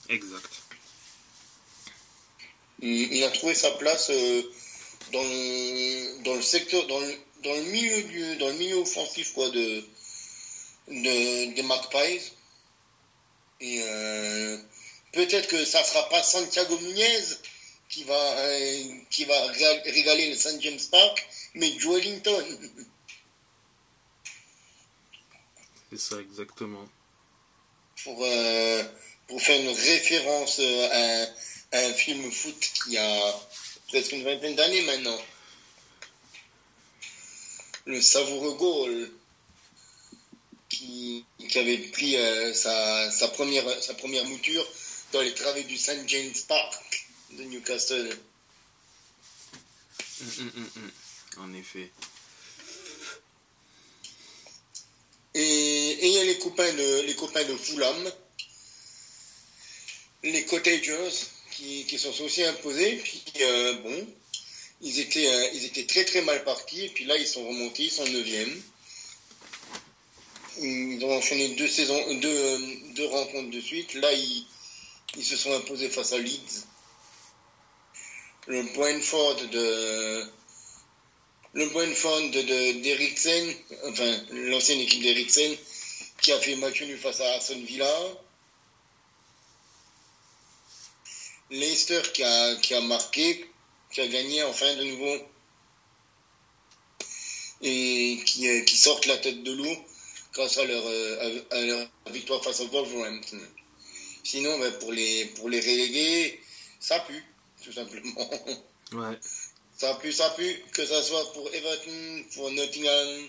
[0.08, 0.67] Exact.
[2.80, 4.42] Il, il a trouvé sa place euh,
[5.12, 9.32] dans, le, dans le secteur, dans le, dans le milieu du, dans le milieu offensif
[9.32, 9.84] quoi, de,
[10.88, 12.20] de, des Magpies.
[13.60, 14.58] Et euh,
[15.12, 17.24] peut-être que ça sera pas Santiago Munez
[17.88, 20.60] qui va, euh, qui va régal- régaler le St.
[20.60, 22.44] James Park, mais Joe Ellington.
[25.90, 26.86] C'est ça, exactement.
[28.04, 28.84] pour, euh,
[29.26, 31.26] pour faire une référence à,
[31.72, 33.40] un- film foot qui a
[33.88, 35.18] presque une vingtaine d'années maintenant.
[37.86, 39.10] Le savoureux goal
[40.68, 44.66] qui, qui avait pris euh, sa, sa, première, sa première mouture
[45.12, 46.06] dans les travées du St.
[46.06, 48.18] James Park de Newcastle.
[50.20, 50.90] Hum, hum, hum.
[51.38, 51.90] En effet.
[55.34, 55.40] Et
[56.00, 58.12] et il y a les copains de, les copains de Fulham,
[60.24, 61.10] les Cottagers,
[61.58, 62.96] qui, qui sont aussi imposés.
[62.96, 64.06] Puis euh, bon,
[64.82, 66.84] ils étaient, euh, ils étaient très très mal partis.
[66.84, 68.56] Et puis là, ils sont remontés, ils sont 9e.
[70.60, 72.58] Ils ont enchaîné deux, saisons, deux,
[72.94, 73.94] deux rencontres de suite.
[73.94, 74.46] Là, ils,
[75.16, 76.64] ils se sont imposés face à Leeds.
[78.46, 80.24] Le Brentford de,
[81.52, 83.54] le Brentford de- d'Eriksen,
[83.88, 85.54] enfin l'ancienne équipe d'Eriksen,
[86.22, 87.92] qui a fait match nul face à Aston Villa.
[91.50, 93.48] Leicester qui a, qui a marqué,
[93.92, 95.16] qui a gagné enfin de nouveau.
[97.60, 99.76] Et qui, euh, qui sortent la tête de l'eau
[100.32, 103.40] grâce à leur, euh, à, à leur victoire face au Wolverhampton.
[104.22, 106.40] Sinon, ben, pour, les, pour les relégués,
[106.78, 107.24] ça pue,
[107.64, 108.30] tout simplement.
[108.92, 109.18] Ouais.
[109.76, 113.28] Ça pue, ça pue, que ça soit pour Everton, pour Nottingham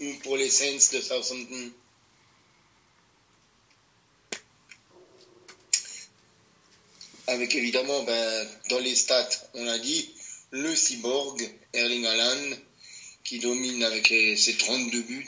[0.00, 1.72] ou pour les Saints de Southampton.
[7.32, 10.10] Avec évidemment, ben, dans les stats, on l'a dit,
[10.50, 11.40] le cyborg,
[11.72, 12.56] Erling Haaland,
[13.24, 15.26] qui domine avec ses 32 buts.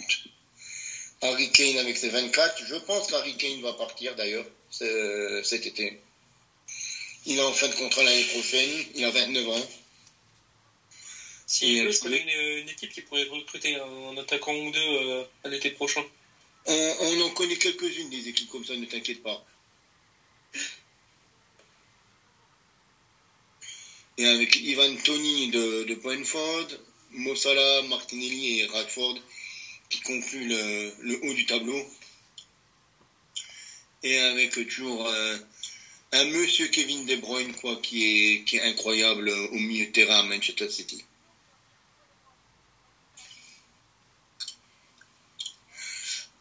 [1.23, 2.67] Harry Kane avec ses 24.
[2.67, 5.99] Je pense qu'Harry Kane va partir d'ailleurs ce- cet été.
[7.25, 9.67] Il est en fin de contrat l'année prochaine, il a 29 ans.
[11.47, 14.79] Si Et veut, je connais une, une équipe qui pourrait recruter un, attaquant ou deux
[14.81, 16.05] euh, à l'été prochain.
[16.67, 19.43] On, on en connaît quelques-unes des équipes comme ça, ne t'inquiète pas.
[24.17, 26.69] Et avec Ivan Tony de, de Brentford,
[27.11, 29.19] Mossala, Martinelli et Radford
[29.91, 31.87] qui concluent le, le haut du tableau.
[34.03, 35.39] Et avec toujours euh,
[36.13, 40.21] un monsieur Kevin De Bruyne quoi, qui, est, qui est incroyable au milieu de terrain
[40.21, 41.05] à Manchester City.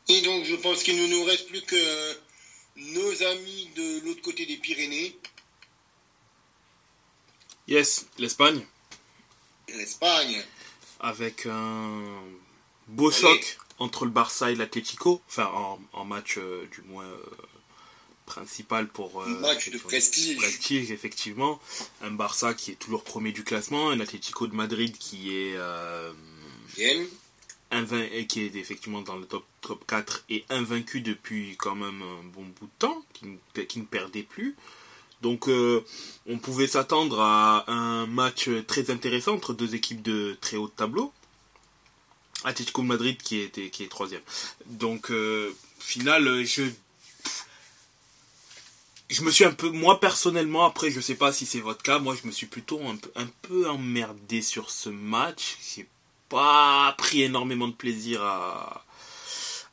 [0.09, 2.17] Et donc, je pense qu'il ne nous reste plus que
[2.75, 5.15] nos amis de l'autre côté des Pyrénées.
[7.67, 8.65] Yes, l'Espagne.
[9.69, 10.43] L'Espagne.
[10.99, 12.21] Avec un
[12.87, 15.21] beau choc entre le Barça et l'Atlético.
[15.27, 15.49] Enfin,
[15.93, 17.17] en, match euh, du moins euh,
[18.25, 19.21] principal pour...
[19.21, 20.37] Euh, match de prestige.
[20.37, 21.61] Prestige, effectivement.
[22.01, 23.89] Un Barça qui est toujours premier du classement.
[23.89, 25.57] Un Atlético de Madrid qui est...
[26.77, 32.23] et qui est effectivement dans le top, top 4 et invaincu depuis quand même un
[32.23, 33.25] bon bout de temps, qui,
[33.67, 34.55] qui ne perdait plus.
[35.23, 35.83] Donc euh,
[36.27, 41.11] on pouvait s'attendre à un match très intéressant entre deux équipes de très haut tableau.
[42.43, 44.21] Atletico Madrid qui est, qui troisième.
[44.65, 46.63] Donc euh, final, je
[49.09, 51.99] je me suis un peu, moi personnellement, après je sais pas si c'est votre cas,
[51.99, 52.81] moi je me suis plutôt
[53.15, 55.57] un peu, emmerdé sur ce match.
[55.73, 55.87] J'ai
[56.27, 58.83] pas pris énormément de plaisir à,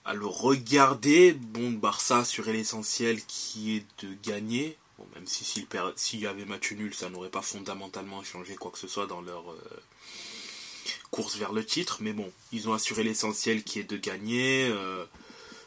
[0.05, 1.33] à le regarder.
[1.33, 4.77] Bon, Barça assurait l'essentiel qui est de gagner
[5.15, 8.89] même si s'il y avait match nul, ça n'aurait pas fondamentalement changé quoi que ce
[8.89, 9.83] soit dans leur euh,
[11.11, 11.99] course vers le titre.
[12.01, 14.69] Mais bon, ils ont assuré l'essentiel qui est de gagner.
[14.69, 15.05] Euh,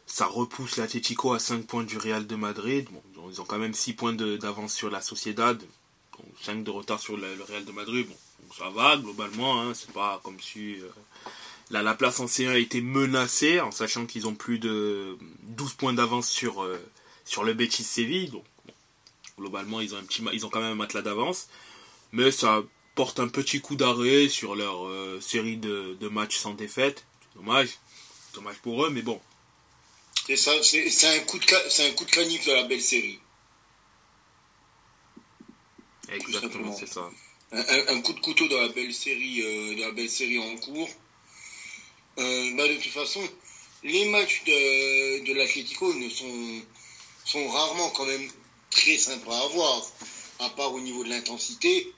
[0.05, 2.87] ça repousse l'Atletico à 5 points du Real de Madrid.
[3.29, 5.61] Ils ont quand même 6 points d'avance sur la Sociedad.
[6.41, 8.07] 5 de retard sur le, Real de Madrid.
[8.07, 9.61] Bon, ça va globalement.
[9.61, 10.89] Hein, c'est pas comme si euh,
[11.71, 15.93] la, place en C1 a été menacée en sachant qu'ils ont plus de 12 points
[15.93, 16.67] d'avance sur,
[17.25, 18.29] sur le Betis Séville.
[18.29, 18.43] Donc
[19.43, 21.49] Globalement, ils ont, un petit, ils ont quand même un matelas d'avance.
[22.13, 22.63] Mais ça
[22.95, 27.03] porte un petit coup d'arrêt sur leur euh, série de, matchs sans défaite.
[27.35, 27.71] Dommage.
[28.33, 29.19] Dommage pour eux, mais bon.
[30.27, 33.19] C'est ça, c'est un coup de c'est un coup de canif de la belle série.
[36.07, 37.09] Exactement, c'est ça.
[37.51, 40.89] Un, coup de couteau dans la belle série, euh, de la belle série en cours.
[42.17, 43.21] Euh, bah, de toute façon,
[43.83, 46.61] les matchs de, de l'Atlético ne sont,
[47.25, 48.29] sont rarement quand même
[48.75, 49.81] très sympa à voir.
[50.39, 51.93] À part au niveau de l'intensité,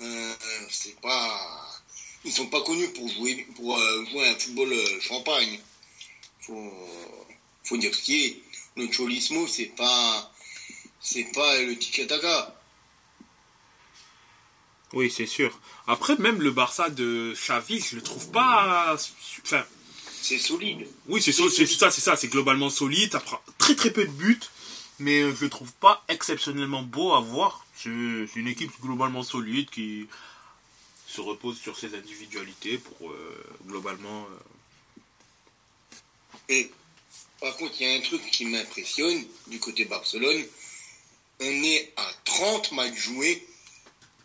[0.00, 0.34] euh,
[0.70, 1.80] c'est pas,
[2.24, 5.58] ils sont pas connus pour jouer pour euh, jouer un football euh, champagne.
[6.40, 6.72] Faut,
[7.64, 8.42] faut dire ce qui est.
[8.76, 10.32] Le cholismo, c'est pas,
[11.00, 12.56] c'est pas le tiki-taka.
[14.92, 15.58] Oui, c'est sûr.
[15.86, 18.96] Après, même le Barça de Xavi, je le trouve pas.
[19.44, 19.64] Enfin,
[20.22, 20.86] c'est solide.
[21.08, 23.12] Oui, c'est ça, c'est ça, c'est globalement solide.
[23.12, 24.40] Ça prend très très peu de buts
[25.00, 27.66] mais je le trouve pas exceptionnellement beau à voir.
[27.76, 30.06] C'est une équipe globalement solide qui
[31.06, 34.26] se repose sur ses individualités pour euh, globalement.
[34.30, 35.00] Euh,
[36.50, 36.70] Et
[37.40, 40.44] par contre, il y a un truc qui m'impressionne du côté Barcelone.
[41.40, 43.46] On est à 30 matchs joués.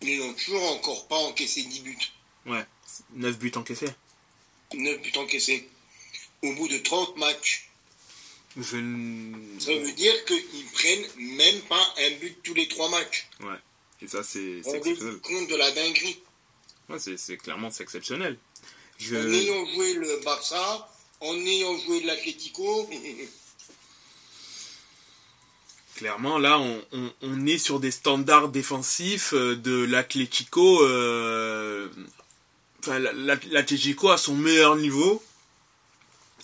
[0.02, 2.12] Ils n'ont toujours encore pas encaissé 10 buts.
[2.46, 2.66] Ouais,
[3.14, 3.90] 9 buts encaissés.
[4.74, 5.70] 9 buts encaissés.
[6.44, 7.70] Au bout de 30 matchs.
[8.62, 13.28] Ça veut dire qu'ils prennent même pas un but tous les trois matchs.
[13.42, 13.60] Ouais.
[14.02, 15.20] Et ça, c'est exceptionnel.
[15.20, 16.20] compte de la dinguerie.
[16.90, 18.38] Ouais, c'est clairement c'est exceptionnel.
[18.98, 19.16] Je...
[19.16, 20.90] En ayant joué le Barça,
[21.20, 22.90] en ayant joué l'Atlético.
[25.96, 26.84] Clairement, là, on,
[27.22, 30.84] on, est sur des standards défensifs euh, de l'Atlético.
[30.84, 31.88] Euh...
[32.80, 35.24] Enfin, l'Atlético à son meilleur niveau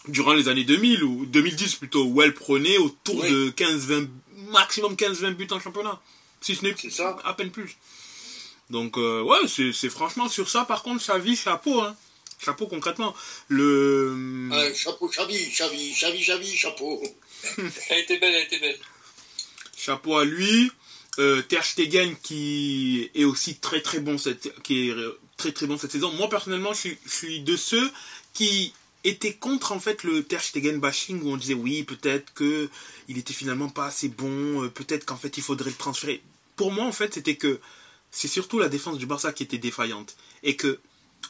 [0.07, 4.07] durant les années 2000 ou 2010 plutôt, où elle prenait autour de 15-20,
[4.51, 6.01] maximum 15-20 buts en championnat.
[6.41, 6.75] Si ce n'est
[7.23, 7.77] à peine plus.
[8.69, 11.95] Donc, euh, ouais, c'est franchement sur ça, par contre, Xavi, chapeau, hein.
[12.43, 13.13] Chapeau concrètement.
[13.49, 14.49] Le.
[14.73, 17.03] chapeau, Xavi, Xavi, Xavi, Xavi, chapeau.
[17.89, 18.79] elle était belle, elle était belle.
[19.77, 20.71] Chapeau à lui.
[21.19, 24.95] Euh, Ter Stegen qui est aussi très très bon cette, qui est
[25.37, 26.11] très très bon cette saison.
[26.13, 27.91] Moi personnellement, je suis, je suis de ceux
[28.33, 32.69] qui était contre en fait le Ter Stegen bashing où on disait oui peut-être que
[33.07, 36.21] il était finalement pas assez bon, euh, peut-être qu'en fait il faudrait le transférer.
[36.55, 37.59] Pour moi en fait c'était que
[38.11, 40.79] c'est surtout la défense du Barça qui était défaillante et que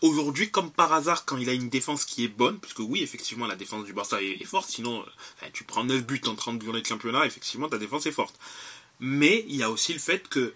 [0.01, 3.47] aujourd'hui comme par hasard quand il a une défense qui est bonne, puisque oui effectivement
[3.47, 5.01] la défense du Barça est, forte, sinon
[5.43, 8.37] euh, tu prends 9 buts en 30 journées de championnat, effectivement ta défense est forte.
[9.00, 10.54] Mais il y a aussi le fait que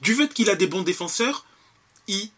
[0.00, 1.44] du fait qu'il a des bons défenseurs,
[2.06, 2.30] il,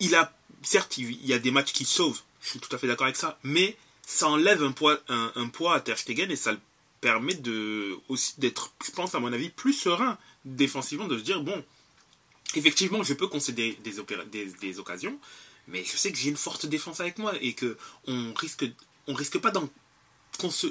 [0.00, 2.86] il a certes il y a des matchs qui sauvent je suis tout à fait
[2.86, 3.38] d'accord avec ça.
[3.42, 3.76] Mais
[4.06, 6.58] ça enlève un poids, un, poids à Ter Stegen et ça le
[7.00, 11.42] permet de, aussi d'être, je pense à mon avis, plus serein défensivement, de se dire,
[11.42, 11.62] bon,
[12.54, 15.18] effectivement, je peux concéder des, occasions,
[15.68, 17.76] mais je sais que j'ai une forte défense avec moi et que
[18.06, 18.64] on risque,
[19.06, 19.68] on risque pas d'en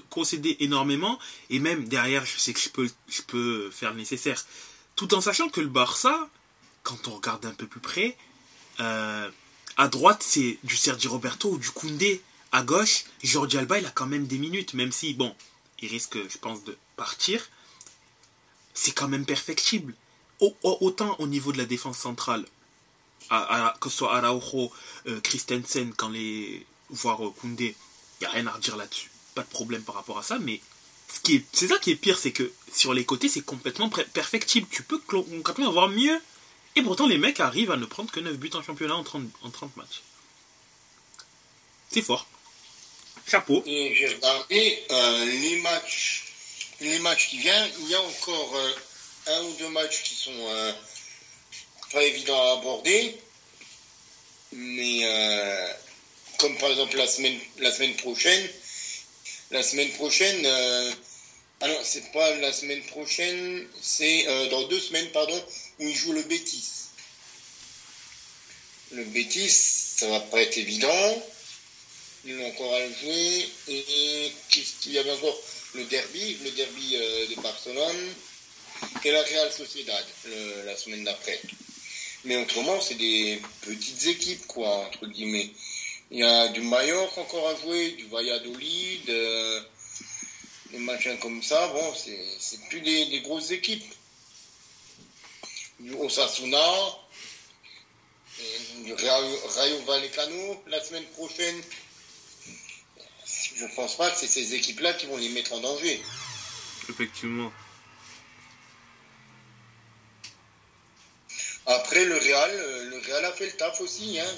[0.09, 1.19] concéder énormément
[1.49, 4.43] et même derrière, je sais que je peux, je peux faire le nécessaire.
[4.95, 6.27] Tout en sachant que le Barça,
[6.81, 8.17] quand on regarde un peu plus près,
[8.79, 9.29] euh,
[9.77, 12.21] à droite, c'est du Sergi Roberto ou du Koundé.
[12.51, 15.35] À gauche, Jordi Alba, il a quand même des minutes, même si, bon,
[15.79, 17.47] il risque, je pense, de partir.
[18.73, 19.93] C'est quand même perfectible.
[20.39, 22.45] autant au niveau de la défense centrale,
[23.29, 24.71] que ce soit Araujo,
[25.07, 27.75] euh, Christensen, quand les, voire euh, Koundé,
[28.19, 29.11] il n'y a rien à redire là-dessus.
[29.35, 30.61] Pas de problème par rapport à ça, mais
[31.07, 34.67] ce c'est ça qui est pire, c'est que sur les côtés, c'est complètement perfectible.
[34.69, 36.19] Tu peux complètement avoir mieux.
[36.77, 39.23] Et pourtant, les mecs arrivent à ne prendre que 9 buts en championnat en 30,
[39.41, 40.03] en 30 matchs.
[41.89, 42.27] C'est fort.
[43.27, 43.63] Chapeau.
[43.65, 46.23] Et j'ai regardé euh, les matchs
[46.79, 47.71] les matchs qui viennent.
[47.79, 48.73] Il y a encore euh,
[49.25, 50.71] un ou deux matchs qui sont euh,
[51.91, 53.17] pas évidents à aborder.
[54.51, 55.01] Mais
[56.37, 58.47] comme par exemple la semaine, la semaine prochaine,
[59.49, 60.45] la semaine prochaine,
[61.59, 65.43] ah non, c'est pas la semaine prochaine, c'est dans deux semaines, pardon,
[65.79, 66.63] où il joue le Bétis.
[68.91, 71.23] Le Bétis, ça va pas être évident.
[72.29, 73.49] Ont encore à jouer.
[73.69, 75.39] Et qu'est-ce qu'il y avait encore?
[75.75, 78.13] Le derby, le derby euh, de Barcelone
[79.03, 80.05] et la Real Sociedad
[80.65, 81.39] la semaine d'après.
[82.25, 85.49] Mais autrement, c'est des petites équipes, quoi, entre guillemets.
[86.11, 89.61] Il y a du Mallorca encore à jouer, du Valladolid, euh,
[90.71, 91.67] des machins comme ça.
[91.67, 93.85] Bon, c'est plus des, grosses équipes.
[95.79, 96.57] Du Osasuna,
[98.83, 101.61] du Rayo Vallecano la semaine prochaine
[103.57, 106.01] je ne pense pas que c'est ces équipes-là qui vont les mettre en danger.
[106.89, 107.51] Effectivement.
[111.65, 114.19] Après, le Real, euh, le Real a fait le taf aussi.
[114.19, 114.35] Hein.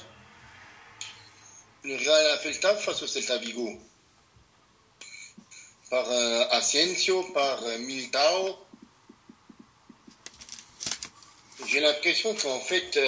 [1.83, 3.77] Le Real a fait le taf face au Celta Vigo.
[5.89, 8.57] Par euh, Asensio, par euh, Militao.
[11.69, 12.99] J'ai l'impression qu'en fait,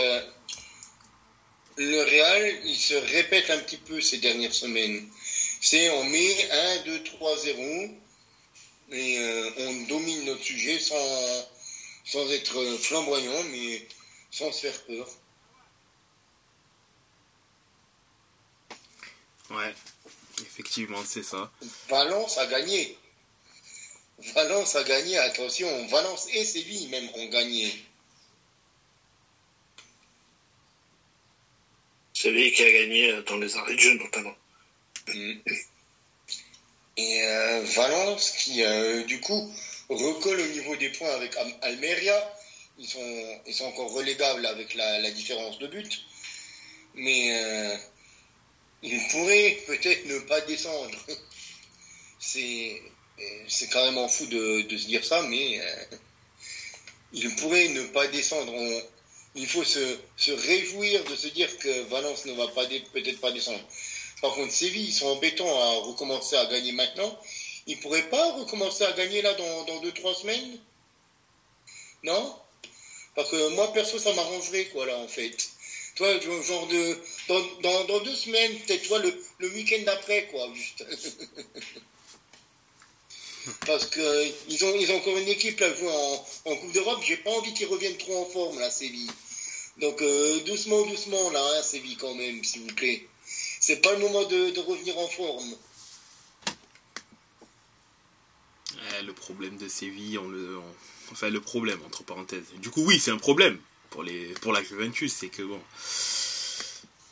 [1.77, 5.09] le Real, il se répète un petit peu ces dernières semaines
[5.61, 7.61] c'est on met 1, 2, 3, 0
[8.91, 11.47] et euh, on domine notre sujet sans,
[12.03, 13.87] sans être flamboyant, mais
[14.31, 15.07] sans se faire peur.
[19.51, 19.75] Ouais,
[20.39, 21.51] effectivement, c'est ça.
[21.89, 22.97] Valence a gagné.
[24.33, 27.71] Valence a gagné, attention, Valence et Séville même ont gagné.
[32.21, 34.35] Séville qui a gagné dans les arrêts de jeu notamment.
[36.97, 39.51] Et euh, Valence qui, euh, du coup,
[39.89, 42.33] recolle au niveau des points avec Almeria.
[42.77, 46.05] Ils sont, ils sont encore relégables avec la, différence de but.
[46.93, 47.77] Mais euh,
[48.83, 50.97] ils pourraient peut-être ne pas descendre.
[52.23, 52.79] C'est,
[53.47, 55.59] c'est carrément fou de, se dire ça, mais
[57.13, 58.53] ils pourraient ne pas descendre.
[59.35, 59.97] Il faut se,
[60.31, 63.63] réjouir de se dire que Valence ne va pas peut-être pas descendre.
[64.21, 67.17] Par contre, Séville, ils sont embêtants à recommencer à gagner maintenant.
[67.67, 70.59] Ils ne pourraient pas recommencer à gagner là dans, dans deux, trois semaines?
[72.03, 72.35] Non?
[73.15, 75.35] Parce que moi, perso, ça m'arrangerait, quoi, là, en fait.
[75.95, 76.97] Toi, genre de.
[77.61, 80.85] Dans, dans, deux semaines, peut-être, toi, le, le week-end d'après, quoi, juste.
[83.65, 87.01] Parce qu'ils ils ont, ils ont encore une équipe là jouer en, en Coupe d'Europe.
[87.05, 89.09] J'ai pas envie qu'ils reviennent trop en forme, là, Séville.
[89.77, 93.07] Donc, euh, doucement, doucement, là, hein, Séville, quand même, s'il vous plaît
[93.61, 95.55] c'est pas le moment de, revenir en forme.
[98.75, 100.59] Eh, le problème de Séville, on le,
[101.11, 102.45] enfin le problème entre parenthèses.
[102.57, 103.59] Du coup, oui, c'est un problème
[103.91, 105.61] pour les, pour la Juventus, c'est que bon,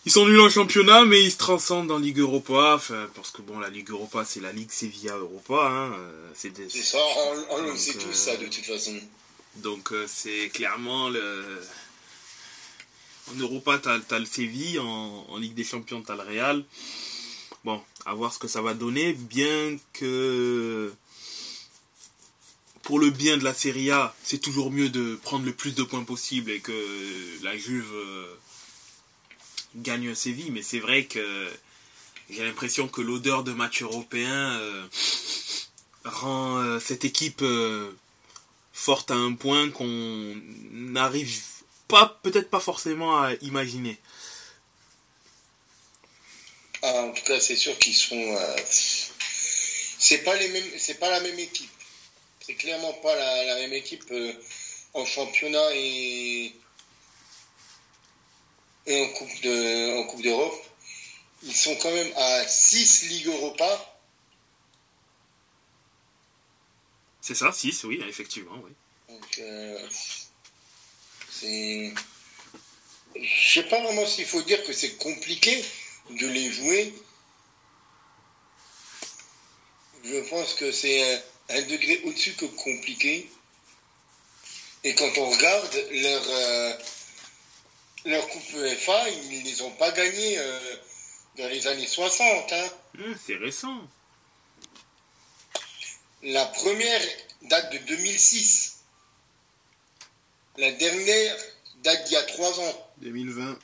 [0.06, 2.82] ils sont nuls en championnat, mais ils se transcendent en Ligue Europa,
[3.16, 6.98] parce que bon, la Ligue Europa, c'est la Ligue Sevilla Europa, hein, euh, c'est ça,
[7.50, 8.96] on, le sait tous ça de toute façon.
[9.58, 11.44] Donc euh, c'est clairement le
[13.32, 14.80] en Europa, tu as, le Séville.
[14.80, 16.64] En, Ligue des Champions, tu as le Real.
[17.64, 19.14] Bon, à voir ce que ça va donner.
[19.14, 20.92] Bien que
[22.82, 25.84] pour le bien de la Serie A, c'est toujours mieux de prendre le plus de
[25.84, 28.26] points possible et que la Juve euh,
[29.76, 30.52] gagne Séville.
[30.52, 31.50] Mais c'est vrai que
[32.30, 34.86] j'ai l'impression que l'odeur de match européen euh,
[36.06, 37.44] rend euh, cette équipe
[38.74, 40.36] forte à un point qu'on
[40.96, 41.42] arrive
[41.90, 43.98] pas peut-être pas forcément à imaginer.
[46.82, 48.16] Ah, en tout cas, c'est sûr qu'ils sont.
[48.16, 48.56] Euh,
[50.00, 51.70] c'est pas les mêmes, c'est pas la même équipe.
[52.40, 54.34] C'est clairement pas la, même équipe euh,
[54.94, 56.54] en championnat et
[58.90, 60.66] et en coupe de en coupe d'Europe.
[61.44, 63.96] Ils sont quand même à 6 Ligue Europa.
[67.22, 68.72] C'est ça, 6, oui, effectivement, oui.
[69.08, 69.88] Donc, euh,
[71.30, 71.94] c'est.
[73.16, 75.64] Je sais pas vraiment s'il faut dire que c'est compliqué
[76.10, 76.94] de les jouer,
[80.04, 81.02] je pense que c'est
[81.50, 83.30] un, un degré au-dessus que compliqué.
[84.84, 86.74] Et quand on regarde leur, euh,
[88.06, 90.76] leur Coupe FA, ils ne les ont pas gagnés euh,
[91.38, 92.52] dans les années 60.
[92.54, 92.68] hein.
[93.00, 93.82] Hum, c'est récent.
[96.24, 97.02] La première
[97.44, 98.78] date de 2006.
[100.58, 101.38] La dernière
[101.84, 102.90] date d'il y a 3 ans.
[102.98, 103.60] 2020.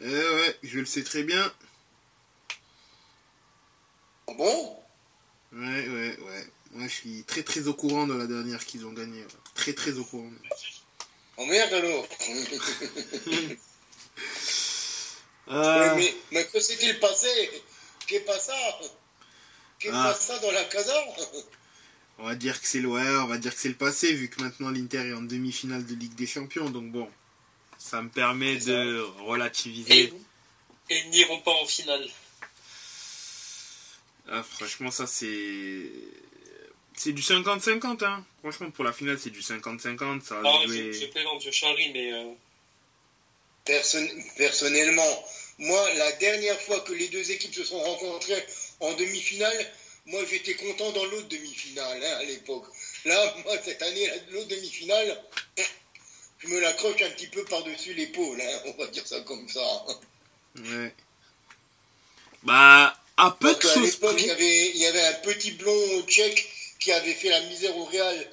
[0.00, 1.52] Eh ouais, je le sais très bien.
[4.28, 4.76] Bon,
[5.52, 6.46] Ouais, ouais, ouais.
[6.72, 9.24] Moi, je suis très, très au courant de la dernière qu'ils ont gagnée.
[9.54, 10.30] Très, très au courant.
[11.38, 12.06] oh merde alors.
[15.50, 17.28] Euh, mais, mais que s'est-il passé?
[18.06, 18.54] Qu'est pas ça
[19.78, 20.10] Qu'est Ah.
[20.12, 20.94] pas ça dans la casa?
[22.18, 24.28] On va dire que c'est le, ouais, on va dire que c'est le passé, vu
[24.28, 26.68] que maintenant l'Inter est en demi-finale de Ligue des Champions.
[26.68, 27.08] Donc bon,
[27.78, 30.00] ça me permet de relativiser.
[30.02, 30.12] Et,
[30.90, 32.06] et ils n'iront pas en finale?
[34.30, 35.90] Ah, franchement, ça c'est.
[36.94, 38.24] C'est du 50-50, hein.
[38.40, 40.20] Franchement, pour la finale, c'est du 50-50.
[40.22, 41.06] Ça Ah, je, je jouer.
[41.08, 42.32] plaisante, je charrie, mais euh,
[43.68, 45.24] Person- personnellement,
[45.58, 48.44] moi, la dernière fois que les deux équipes se sont rencontrées
[48.80, 49.72] en demi-finale,
[50.06, 52.64] moi j'étais content dans l'autre demi-finale hein, à l'époque.
[53.04, 55.22] Là, moi, cette année, la- l'autre demi-finale,
[56.38, 59.84] je me l'accroche un petit peu par-dessus l'épaule, hein, on va dire ça comme ça.
[60.56, 60.94] Ouais.
[62.44, 66.48] Bah, à peu de l'époque, il y, avait, il y avait un petit blond tchèque
[66.78, 68.30] qui avait fait la misère au Real.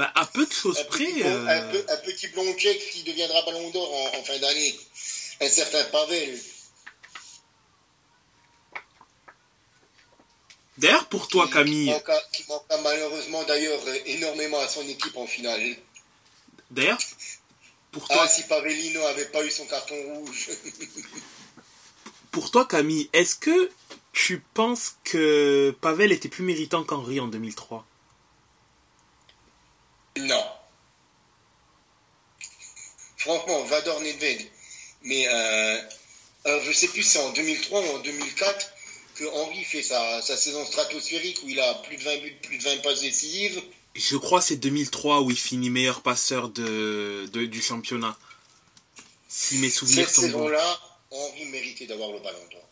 [0.00, 1.04] Bah, à peu de choses Un près.
[1.04, 4.22] petit, blond, euh, un peu- un petit blond tchèque qui deviendra ballon d'or en, en
[4.24, 4.74] fin d'année.
[5.42, 6.40] Un certain Pavel.
[10.78, 11.94] D'ailleurs, pour toi, qui- Camille.
[12.32, 15.76] Qui manqua, malheureusement d'ailleurs euh, énormément à son équipe en finale.
[16.70, 16.98] D'ailleurs,
[17.92, 20.48] pour toi, Ah, si Pavelino avait pas eu son carton rouge.
[22.30, 23.70] pour toi, Camille, est-ce que
[24.14, 27.84] tu penses que Pavel était plus méritant qu'Henri en 2003
[30.18, 30.44] non.
[33.18, 34.46] Franchement, Vador Nedved.
[35.02, 35.80] Mais euh,
[36.44, 38.72] alors, je sais plus si c'est en 2003 ou en 2004
[39.16, 42.58] que Henry fait sa, sa saison stratosphérique où il a plus de 20 buts, plus
[42.58, 43.62] de 20 passes décisives.
[43.94, 48.16] Je crois que c'est 2003 où il finit meilleur passeur de, de- du championnat.
[49.28, 50.28] Si mes souvenirs Cette sont bons.
[50.48, 50.80] saison-là,
[51.10, 52.62] Henry méritait d'avoir le ballon d'or.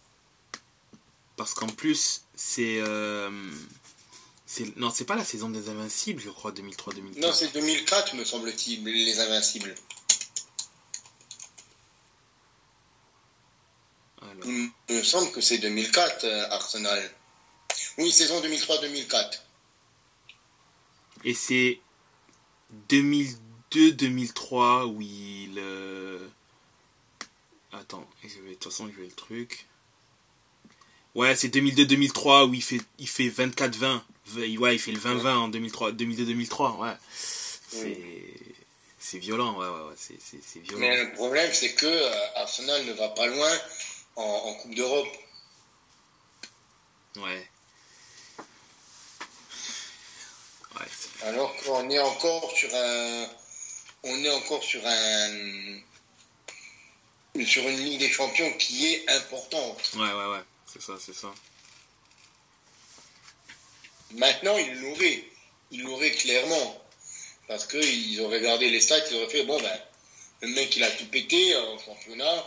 [1.36, 2.78] Parce qu'en plus, c'est.
[2.80, 3.30] euh,
[3.77, 3.77] c'est-
[4.76, 7.20] non, c'est pas la saison des Invincibles, je crois, 2003-2004.
[7.20, 9.74] Non, c'est 2004, me semble-t-il, les Invincibles.
[14.22, 17.10] Alors, Il me semble que c'est 2004, euh, Arsenal.
[17.98, 19.40] Oui, saison 2003-2004.
[21.24, 21.80] Et c'est
[22.88, 25.58] 2002-2003 où il.
[25.58, 26.26] euh,
[27.72, 29.66] Attends, de toute façon, je vais le truc.
[31.14, 34.00] Ouais, c'est 2002-2003 où il fait, il fait 24-20.
[34.36, 36.78] Ouais, il fait le 20-20 en 2003, 2002-2003.
[36.78, 36.94] Ouais.
[37.68, 37.98] C'est.
[39.00, 39.94] C'est violent, ouais, ouais, ouais.
[40.20, 40.80] C'est, violent.
[40.80, 43.50] Mais le problème, c'est que euh, Arsenal ne va pas loin
[44.16, 45.08] en, en Coupe d'Europe.
[47.16, 47.48] Ouais.
[50.78, 50.86] Ouais,
[51.22, 53.26] Alors qu'on est encore sur un.
[54.02, 55.80] On est encore sur un.
[57.44, 59.92] Sur une Ligue des Champions qui est importante.
[59.94, 60.42] ouais, ouais, ouais.
[60.66, 61.32] C'est ça, c'est ça.
[64.14, 65.24] Maintenant, ils l'auraient.
[65.70, 66.82] Ils l'auraient clairement.
[67.46, 69.80] Parce qu'ils auraient regardé les stats, ils auraient fait bon, ben,
[70.42, 72.44] le mec, il a tout pété en championnat,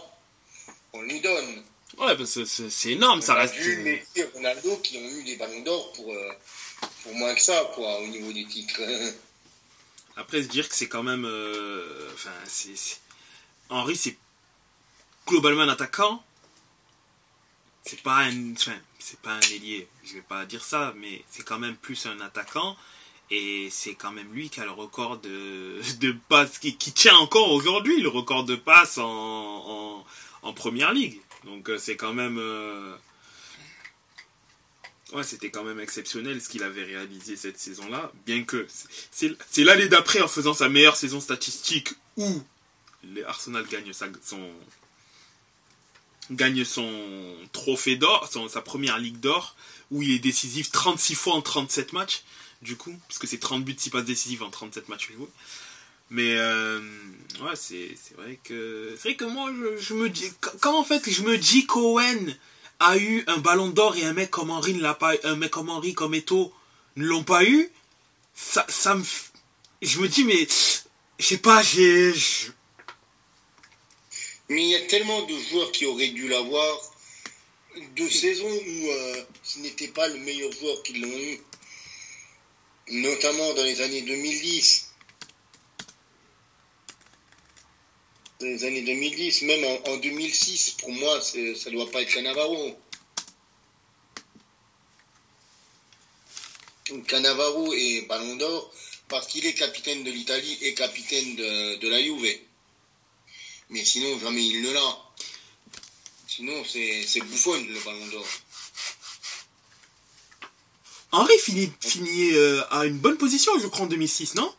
[0.94, 1.64] on lui donne.
[1.98, 3.56] Ouais, parce que c'est, énorme, On ça reste.
[3.56, 6.32] vu Messi et Ronaldo qui ont eu des ballons d'or pour, euh,
[7.04, 8.80] pour moins que ça, quoi, au niveau des titres.
[10.16, 11.26] Après, se dire que c'est quand même.
[11.26, 13.00] euh, Enfin, c'est-
[13.70, 14.16] Henri, c'est
[15.28, 16.24] globalement un attaquant.
[17.84, 18.54] C'est pas un.
[19.00, 19.88] C'est pas un ailier.
[20.04, 22.76] Je vais pas dire ça, mais c'est quand même plus un attaquant.
[23.32, 26.60] Et c'est quand même lui qui a le record de, de passes.
[26.60, 30.06] Qui, tient encore aujourd'hui le record de passes en,
[30.44, 31.20] en, première ligue.
[31.46, 32.38] Donc, euh, c'est quand même.
[32.38, 32.96] euh,
[35.14, 38.66] Ouais, c'était quand même exceptionnel ce qu'il avait réalisé cette saison-là, bien que
[39.12, 42.42] c'est l'année d'après en faisant sa meilleure saison statistique où
[43.28, 44.50] Arsenal gagne son
[46.32, 46.90] gagne son
[47.52, 49.56] trophée d'or, sa première ligue d'or,
[49.92, 52.24] où il est décisif 36 fois en 37 matchs,
[52.62, 55.10] du coup, parce que c'est 30 buts, 6 passes décisives en 37 matchs.
[56.10, 56.80] Mais euh,
[57.42, 60.30] ouais, c'est vrai que c'est vrai que moi je, me dis
[60.60, 62.36] quand- en fait je me dis qu'Owen
[62.80, 65.52] a eu un ballon d'or et un mec comme Henry ne l'a pas un mec
[65.52, 66.54] comme Henry comme Eto
[66.98, 67.70] ne l'ont pas eu,
[68.36, 69.04] ça ça me
[69.82, 70.46] je me dis mais
[71.18, 72.14] je sais pas, j'ai
[74.52, 76.82] Mais il y a tellement de joueurs qui auraient dû l'avoir.
[77.96, 81.40] deux saisons où euh, ce n'était pas le meilleur joueur qu'ils l'ont eu,
[82.90, 84.90] notamment dans les années 2010.
[88.42, 92.12] Dans les années 2010, même en, en 2006, pour moi, ça ne doit pas être
[92.14, 92.78] Cannavaro.
[97.08, 98.74] Cannavaro est Ballon d'Or
[99.08, 102.51] parce qu'il est capitaine de l'Italie et capitaine de, de la Juve.
[103.72, 104.98] Mais sinon, jamais il ne l'a.
[106.28, 108.28] Sinon, c'est Buffon le Ballon d'Or.
[111.14, 114.54] Henri finit, finit euh, à une bonne position, je crois, en 2006, non?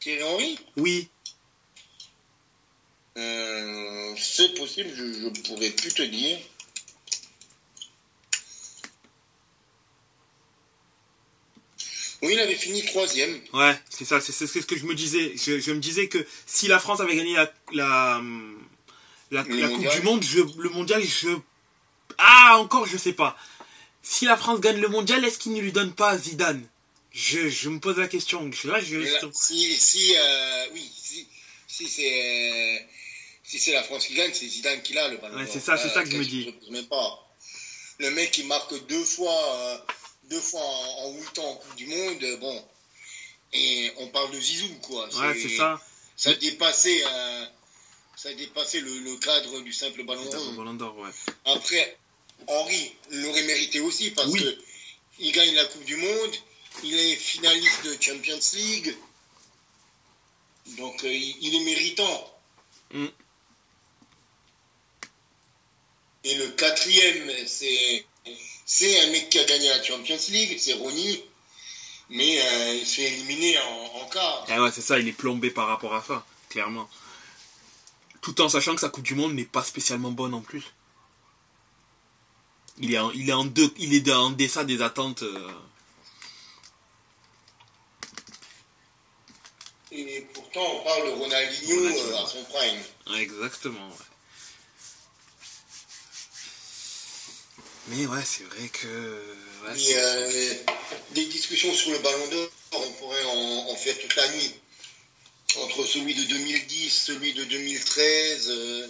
[0.00, 0.58] Thierry Henry?
[0.76, 1.08] Oui.
[3.16, 6.38] Euh, C'est possible, je ne pourrais plus te dire.
[12.22, 13.40] Oui, il avait fini troisième.
[13.52, 15.32] Ouais, c'est ça, c'est ce que je me disais.
[15.36, 18.20] Je, je me disais que si la France avait gagné la, la,
[19.30, 21.28] la, Le la Coupe du Monde, je, le mondial, je.
[22.18, 23.36] Ah, encore, je sais pas.
[24.02, 26.66] Si la France gagne le mondial, est-ce qu'il ne lui donne pas Zidane?
[27.12, 28.50] Je, je me pose la question.
[28.64, 28.96] Là, je.
[28.96, 31.26] Là, si, si, euh, oui, si,
[31.68, 32.88] si c'est
[33.44, 35.36] si c'est la France qui gagne, c'est Zidane qui l'a le ballon.
[35.38, 36.52] Ouais, c'est ça, c'est Là, ça que je me dis.
[36.70, 37.24] même pas.
[37.98, 39.78] Le mec qui marque deux fois, euh,
[40.28, 42.64] deux fois en, huit ans en Coupe du Monde, euh, bon.
[43.52, 45.06] Et on parle de Zizou, quoi.
[45.16, 45.80] Ouais, c'est ça.
[46.16, 47.46] Ça dépassait, euh,
[48.16, 51.10] ça dépassait le, le cadre du simple ballon d'or, ouais.
[51.46, 51.96] Après,
[52.46, 54.40] Henri l'aurait mérité aussi parce Oui.
[54.42, 54.58] que
[55.20, 56.34] il gagne la Coupe du Monde,
[56.84, 58.96] il est finaliste de Champions League,
[60.76, 62.34] donc euh, il, il est méritant.
[62.92, 63.06] Mm.
[66.24, 68.04] Et le quatrième, c'est
[68.70, 71.22] c'est un mec qui a gagné la Champions League, c'est Ronny,
[72.10, 74.44] mais euh, il se fait éliminer en, en quart.
[74.50, 76.88] Ah ouais, c'est ça, il est plombé par rapport à ça, clairement.
[78.20, 80.64] Tout en sachant que sa Coupe du Monde n'est pas spécialement bonne en plus.
[82.78, 85.22] Il est en, il est en, deux, il est en deçà des attentes.
[85.22, 85.50] euh,
[89.90, 92.12] Et pourtant, on parle de Ronaldinho Ronaldinho.
[92.12, 92.82] euh, à son prime.
[93.18, 94.07] Exactement, ouais.
[97.88, 98.86] Mais ouais, c'est vrai que.
[99.66, 100.54] ouais, euh,
[101.12, 104.54] des discussions sur le ballon d'or, on pourrait en, en faire toute la nuit.
[105.62, 108.86] Entre celui de 2010, celui de 2013, euh,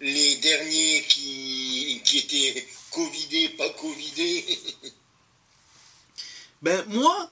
[0.00, 4.44] les derniers qui, qui étaient Covidés, pas Covidés.
[6.62, 7.30] Ben moi,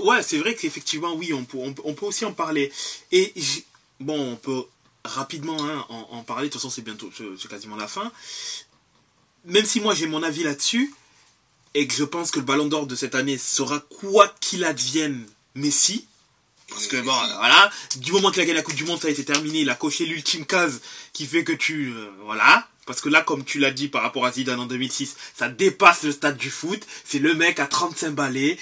[0.00, 2.72] ouais, c'est vrai qu'effectivement, oui, on peut, on, peut- on peut aussi en parler.
[3.12, 3.34] Et
[4.00, 4.62] bon, on peut
[5.04, 6.48] rapidement hein, en, en parler.
[6.48, 8.10] De toute façon, c'est bientôt, c'est quasiment la fin.
[9.44, 10.92] Même si moi j'ai mon avis là-dessus
[11.74, 15.26] et que je pense que le Ballon d'Or de cette année sera quoi qu'il advienne
[15.54, 16.06] Messi.
[16.68, 19.10] Parce que bon, voilà, du moment qu'il a gagné la Coupe du Monde, ça a
[19.10, 19.60] été terminé.
[19.60, 20.80] Il a coché l'ultime case
[21.12, 22.66] qui fait que tu, euh, voilà.
[22.86, 26.02] Parce que là, comme tu l'as dit par rapport à Zidane en 2006, ça dépasse
[26.04, 26.82] le stade du foot.
[27.04, 28.58] C'est le mec à 35 balais,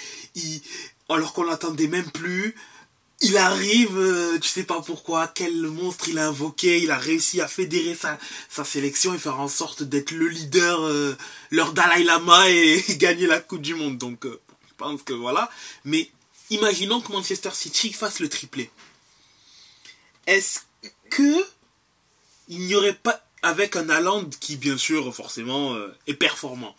[1.09, 2.55] alors qu'on l'attendait même plus.
[3.23, 7.41] Il arrive, euh, tu sais pas pourquoi, quel monstre il a invoqué, il a réussi
[7.41, 8.19] à fédérer sa,
[8.65, 11.17] sélection et faire en sorte d'être le leader, euh,
[11.51, 13.97] leur Dalai Lama et, gagner la Coupe du Monde.
[13.97, 15.51] Donc, euh, je pense que voilà.
[15.85, 16.11] Mais
[16.51, 18.71] imaginons que Manchester City fasse le triplé.
[20.27, 20.61] Est-ce
[21.11, 21.47] que
[22.49, 26.77] il n'y aurait pas, avec un Haaland qui bien sûr forcément euh, est performant,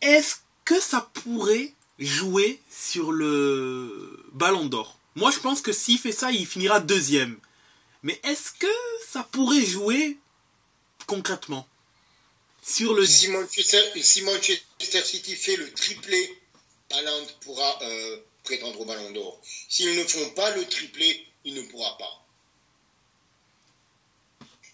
[0.00, 4.98] est-ce que ça pourrait jouer sur le Ballon d'Or?
[5.14, 7.38] Moi je pense que s'il fait ça, il finira deuxième.
[8.02, 8.66] Mais est-ce que
[9.08, 10.18] ça pourrait jouer
[11.06, 11.66] concrètement
[12.66, 16.38] sur le si, Manchester, City fait le triplé,
[16.92, 19.38] Haaland pourra euh, prétendre au ballon d'or.
[19.68, 22.24] S'ils ne font pas le triplé, il ne pourra pas.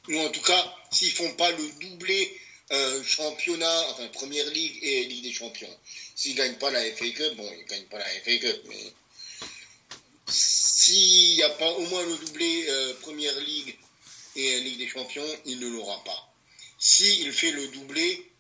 [0.09, 5.05] Ou en tout cas, s'ils font pas le doublé euh, championnat, enfin Première Ligue et
[5.07, 5.77] Ligue des Champions.
[6.15, 8.93] S'ils gagnent pas la FA Cup, bon, ils gagnent pas la FA Cup, mais
[10.31, 13.77] s'il n'y a pas au moins le doublé euh, Première Ligue
[14.37, 16.33] et Ligue des Champions, il ne l'aura pas.
[16.79, 18.31] S'il fait le doublé,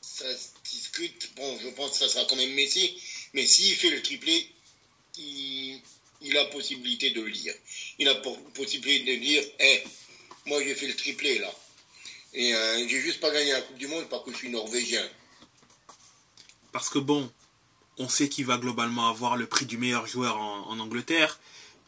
[0.00, 1.30] ça se discute.
[1.36, 3.00] Bon, je pense que ça sera quand même Messi,
[3.32, 4.48] mais s'il fait le triplé,
[5.18, 5.80] il,
[6.20, 7.54] il a possibilité de le dire.
[7.98, 9.82] Il a pour- possibilité de dire, Eh,
[10.46, 11.52] moi j'ai fait le triplé là.
[12.34, 15.06] Et euh, j'ai juste pas gagné la Coupe du Monde parce que je suis norvégien.
[16.72, 17.30] Parce que bon,
[17.98, 21.38] on sait qu'il va globalement avoir le prix du meilleur joueur en, en Angleterre.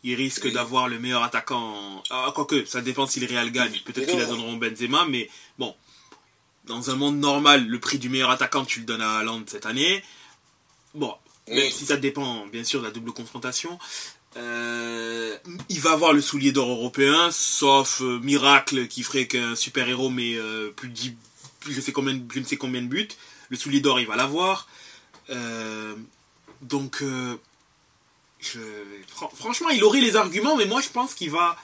[0.02, 0.52] Il risque Oui.
[0.52, 1.74] d'avoir le meilleur attaquant.
[1.74, 2.02] En...
[2.10, 3.80] Ah, quoique, ça dépend si le Real gagne.
[3.84, 5.74] Peut-être qu'ils la donneront Benzema, mais bon.
[6.66, 9.66] Dans un monde normal, le prix du meilleur attaquant, tu le donnes à Haaland cette
[9.66, 10.02] année.
[10.94, 11.14] Bon,
[11.48, 13.78] même si ça dépend bien sûr de la double confrontation.
[14.36, 15.36] Euh,
[15.68, 20.10] il va avoir le soulier d'or européen, sauf euh, miracle qui ferait qu'un super héros
[20.10, 21.12] met euh, plus de 10,
[21.60, 23.08] plus je sais combien, je ne sais combien de buts.
[23.50, 24.68] Le soulier d'or, il va l'avoir.
[25.30, 25.96] Euh,
[26.62, 27.38] donc, euh,
[29.34, 31.56] franchement, il aurait les arguments, mais moi, je pense qu'il va,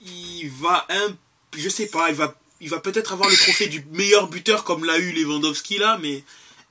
[0.00, 1.16] il va un,
[1.56, 4.84] je sais pas, il va, il va peut-être avoir le trophée du meilleur buteur comme
[4.84, 6.24] l'a eu Lewandowski là, mais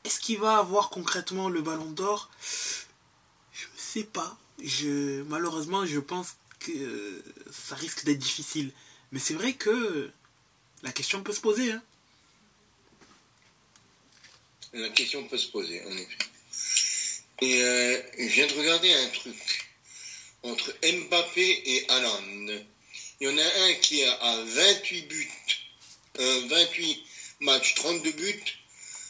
[0.03, 2.30] est-ce qu'il va avoir concrètement le Ballon d'Or?
[3.51, 4.38] Je sais pas.
[4.64, 8.72] Je, malheureusement, je pense que euh, ça risque d'être difficile.
[9.12, 10.09] Mais c'est vrai que
[10.84, 11.72] la question peut se poser.
[11.72, 11.82] Hein.
[14.74, 16.17] La question peut se poser, en effet.
[17.41, 19.67] Et euh, je viens de regarder un truc.
[20.43, 22.47] Entre Mbappé et Haaland,
[23.19, 25.30] il y en a un qui a à 28 buts,
[26.19, 27.03] euh, 28
[27.41, 28.43] matchs, 32 buts.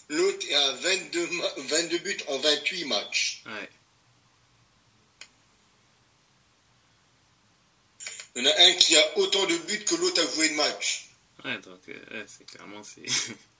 [0.09, 3.43] L'autre est à 22, ma- 22 buts en 28 matchs.
[3.45, 3.69] Ouais.
[8.35, 10.55] Il y en a un qui a autant de buts que l'autre a joué de
[10.55, 11.05] matchs.
[11.45, 13.05] Ouais, donc euh, c'est clairement c'est.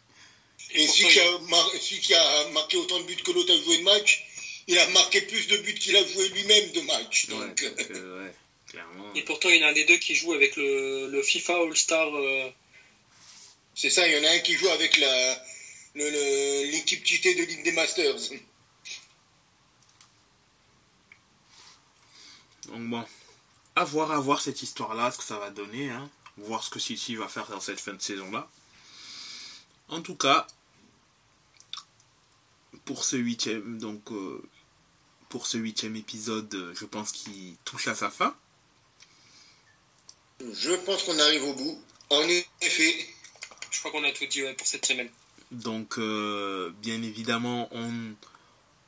[0.74, 3.58] Et celui qui, a mar- celui qui a marqué autant de buts que l'autre a
[3.64, 4.26] joué de matchs,
[4.68, 7.28] il a marqué plus de buts qu'il a joué lui-même de matchs.
[7.30, 8.34] ouais, Donc, donc, euh, ouais,
[8.70, 9.14] clairement.
[9.16, 11.58] Et pourtant, il y en a un des deux qui joue avec le, le FIFA
[11.64, 12.08] All-Star.
[12.16, 12.50] euh,
[13.76, 15.44] c'est ça, il y en a un qui joue avec la
[15.96, 18.16] l'équipe cheatée de Ligue des Masters.
[22.68, 23.04] Donc bon,
[23.76, 26.10] à voir, à voir cette histoire-là, ce que ça va donner, hein.
[26.38, 28.48] voir ce que City va faire dans cette fin de saison-là.
[29.90, 30.48] En tout cas,
[32.86, 34.42] pour ce huitième, donc euh,
[35.30, 38.36] pour ce huitième épisode, euh, je pense qu'il touche à sa fin.
[40.54, 41.82] Je pense qu'on arrive au bout.
[42.10, 42.22] En
[42.62, 43.08] effet,
[43.70, 45.10] je crois qu'on a tout dit ouais, pour cette semaine.
[45.52, 47.92] Donc, euh, bien évidemment, on,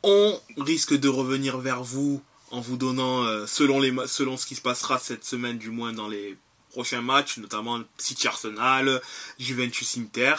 [0.04, 2.22] on risque de revenir vers vous
[2.52, 5.94] en vous donnant, euh, selon, les, selon ce qui se passera cette semaine, du moins
[5.94, 6.38] dans les
[6.70, 9.02] prochains matchs, notamment City Arsenal,
[9.39, 10.36] Juventus Inter.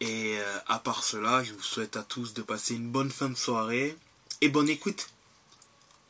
[0.00, 3.28] Et euh, à part cela, je vous souhaite à tous de passer une bonne fin
[3.28, 3.96] de soirée
[4.40, 5.10] et bonne écoute.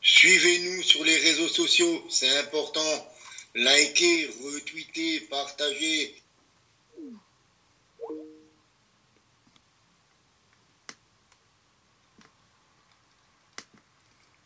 [0.01, 3.13] suivez-nous sur les réseaux sociaux, c'est important.
[3.53, 6.21] Likez, retweetez, partagez.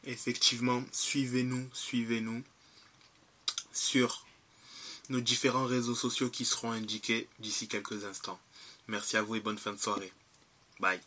[0.06, 2.44] Effectivement, suivez-nous, suivez-nous
[3.72, 4.26] sur
[5.10, 8.40] nos différents réseaux sociaux qui seront indiqués d'ici quelques instants.
[8.88, 10.12] Merci à vous et bonne fin de soirée.
[10.80, 11.00] Bye.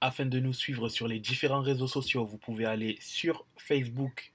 [0.00, 4.32] Afin de nous suivre sur les différents réseaux sociaux, vous pouvez aller sur Facebook,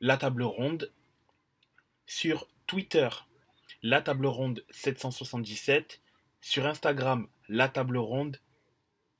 [0.00, 0.90] La Table Ronde,
[2.06, 3.08] sur Twitter,
[3.82, 6.00] La Table Ronde 777,
[6.40, 8.40] sur Instagram, La Table Ronde,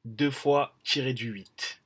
[0.04, 1.82] deux fois tiré du 8.